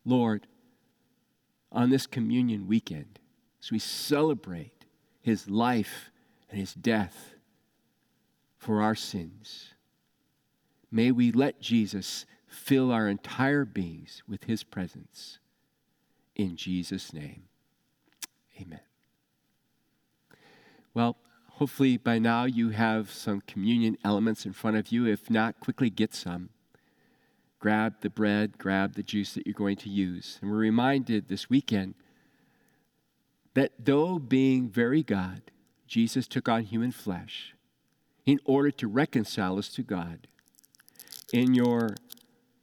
Lord, 0.06 0.48
on 1.72 1.90
this 1.90 2.08
communion 2.08 2.68
weekend, 2.68 3.20
as 3.62 3.72
we 3.72 3.80
celebrate 3.80 4.86
his 5.22 5.50
life 5.50 6.10
and 6.50 6.60
his 6.60 6.74
death 6.74 7.36
for 8.58 8.82
our 8.82 8.96
sins, 8.96 9.74
may 10.92 11.12
we 11.12 11.32
let 11.32 11.62
Jesus 11.62 12.26
fill 12.50 12.92
our 12.92 13.08
entire 13.08 13.64
beings 13.66 14.24
with 14.28 14.46
His 14.46 14.64
presence. 14.64 15.40
In 16.36 16.56
Jesus' 16.56 17.14
name, 17.14 17.44
amen. 18.60 18.80
Well, 20.94 21.18
hopefully 21.60 21.98
by 21.98 22.18
now 22.18 22.46
you 22.46 22.70
have 22.70 23.12
some 23.12 23.42
communion 23.42 23.98
elements 24.06 24.46
in 24.46 24.54
front 24.54 24.78
of 24.78 24.94
you. 24.94 25.06
If 25.06 25.30
not, 25.30 25.60
quickly 25.60 25.90
get 25.90 26.14
some. 26.14 26.52
Grab 27.60 27.96
the 28.00 28.10
bread, 28.10 28.58
grab 28.58 28.94
the 28.94 29.04
juice 29.04 29.34
that 29.34 29.46
you're 29.46 29.54
going 29.54 29.76
to 29.76 29.90
use. 29.90 30.40
And 30.42 30.50
we're 30.50 30.56
reminded 30.56 31.28
this 31.28 31.50
weekend 31.50 31.96
that 33.56 33.74
though 33.78 34.20
being 34.20 34.70
very 34.70 35.04
God, 35.04 35.42
Jesus 35.86 36.28
took 36.28 36.48
on 36.48 36.64
human 36.64 36.94
flesh 36.94 37.54
in 38.26 38.40
order 38.46 38.72
to 38.72 38.88
reconcile 38.88 39.58
us 39.58 39.68
to 39.70 39.84
God. 39.84 40.28
In 41.34 41.54
your 41.54 41.90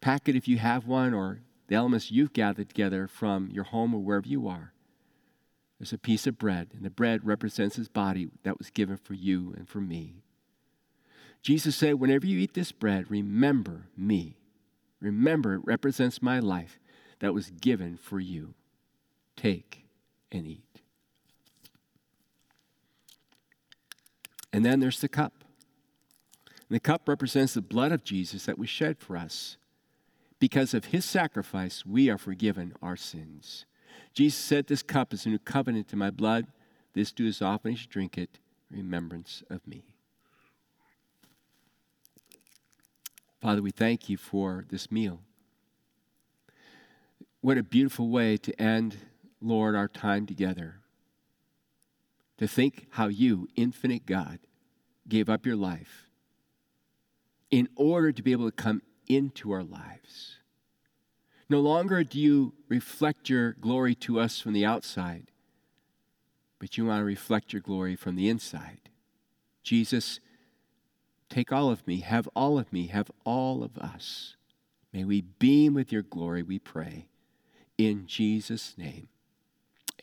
packet, 0.01 0.37
if 0.37 0.49
you 0.49 0.57
have 0.57 0.87
one, 0.87 1.13
or 1.13 1.41
the 1.69 1.75
elements 1.75 2.11
you've 2.11 2.33
gathered 2.33 2.71
together 2.71 3.07
from 3.07 3.51
your 3.51 3.65
home 3.65 3.95
or 3.95 4.01
wherever 4.01 4.27
you 4.27 4.49
are, 4.49 4.73
there's 5.79 5.93
a 5.93 5.99
piece 5.99 6.27
of 6.27 6.39
bread, 6.39 6.69
and 6.75 6.85
the 6.85 6.91
bread 6.91 7.27
represents 7.27 7.77
his 7.77 7.89
body 7.89 8.29
that 8.45 8.59
was 8.59 8.71
given 8.71 8.97
for 8.97 9.15
you 9.15 9.55
and 9.57 9.69
for 9.69 9.81
me. 9.81 10.23
Jesus 11.43 11.77
said, 11.77 11.95
Whenever 11.95 12.27
you 12.27 12.39
eat 12.39 12.55
this 12.55 12.73
bread, 12.73 13.11
remember 13.11 13.89
me. 13.97 14.37
Remember, 15.01 15.55
it 15.55 15.61
represents 15.65 16.23
my 16.23 16.39
life 16.41 16.81
that 17.21 17.35
was 17.35 17.51
given 17.51 17.97
for 17.97 18.19
you. 18.19 18.55
Take 19.37 19.85
and 20.33 20.47
eat. 20.47 20.81
And 24.53 24.65
then 24.65 24.81
there's 24.81 25.01
the 25.01 25.09
cup. 25.09 25.45
And 26.69 26.75
the 26.75 26.81
cup 26.81 27.09
represents 27.09 27.55
the 27.55 27.61
blood 27.61 27.93
of 27.93 28.03
Jesus 28.05 28.47
that 28.47 28.59
was 28.59 28.71
shed 28.71 28.99
for 28.99 29.17
us. 29.17 29.59
Because 30.39 30.75
of 30.75 30.87
his 30.87 31.05
sacrifice, 31.05 31.85
we 31.87 32.11
are 32.11 32.19
forgiven 32.19 32.75
our 32.83 32.97
sins. 32.97 33.67
Jesus 34.13 34.39
said, 34.39 34.67
This 34.67 34.83
cup 34.83 35.13
is 35.13 35.27
a 35.27 35.29
new 35.29 35.39
covenant 35.39 35.93
in 35.93 35.99
my 35.99 36.11
blood. 36.11 36.47
This 36.95 37.13
do 37.13 37.27
as 37.27 37.43
often 37.43 37.73
as 37.73 37.83
you 37.83 37.89
drink 37.89 38.17
it, 38.17 38.39
remembrance 38.71 39.43
of 39.51 39.67
me. 39.67 39.85
Father, 43.41 43.63
we 43.63 43.71
thank 43.71 44.09
you 44.09 44.17
for 44.17 44.65
this 44.71 44.91
meal. 44.91 45.21
What 47.43 47.59
a 47.59 47.63
beautiful 47.63 48.09
way 48.09 48.37
to 48.39 48.61
end, 48.61 48.97
Lord, 49.41 49.77
our 49.77 49.89
time 49.89 50.27
together. 50.27 50.81
To 52.39 52.49
think 52.49 52.87
how 52.91 53.09
you, 53.09 53.49
infinite 53.55 54.05
God, 54.05 54.41
gave 55.09 55.29
up 55.29 55.47
your 55.47 55.57
life 55.57 56.09
in 57.51 57.69
order 57.77 58.11
to 58.11 58.23
be 58.23 58.33
able 58.33 58.51
to 58.51 58.57
come 58.57 58.83
into 59.07 59.53
our 59.53 59.63
lives. 59.63 60.39
No 61.49 61.61
longer 61.61 62.03
do 62.03 62.19
you 62.19 62.55
reflect 62.69 63.29
your 63.29 63.53
glory 63.53 63.95
to 63.97 64.19
us 64.19 64.41
from 64.41 64.53
the 64.53 64.65
outside, 64.65 65.31
but 66.59 66.77
you 66.77 66.87
want 66.87 67.01
to 67.01 67.05
reflect 67.05 67.53
your 67.53 67.63
glory 67.63 67.95
from 67.95 68.17
the 68.17 68.29
inside. 68.29 68.91
Jesus, 69.63 70.19
take 71.29 71.53
all 71.53 71.71
of 71.71 71.87
me, 71.87 72.01
have 72.01 72.29
all 72.35 72.59
of 72.59 72.73
me, 72.73 72.89
have 72.89 73.11
all 73.25 73.63
of 73.63 73.79
us. 73.79 74.37
May 74.93 75.05
we 75.05 75.21
beam 75.21 75.75
with 75.75 75.93
your 75.93 76.03
glory, 76.03 76.43
we 76.43 76.59
pray. 76.59 77.07
In 77.79 78.07
Jesus' 78.07 78.75
name, 78.77 79.09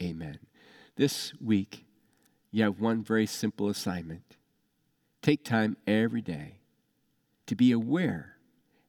amen. 0.01 0.39
This 0.95 1.33
week, 1.41 1.85
you 2.51 2.63
have 2.63 2.79
one 2.79 3.03
very 3.03 3.25
simple 3.25 3.67
assignment. 3.67 4.37
Take 5.21 5.43
time 5.43 5.75
every 5.87 6.21
day 6.21 6.59
to 7.47 7.55
be 7.55 7.71
aware 7.71 8.32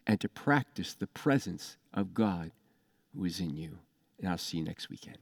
and 0.07 0.21
to 0.21 0.29
practice 0.29 0.95
the 0.95 1.07
presence 1.07 1.77
of 1.93 2.15
God 2.15 2.51
who 3.15 3.25
is 3.25 3.41
in 3.41 3.57
you. 3.57 3.79
And 4.19 4.29
I'll 4.29 4.39
see 4.39 4.59
you 4.59 4.65
next 4.65 4.91
weekend. 4.91 5.19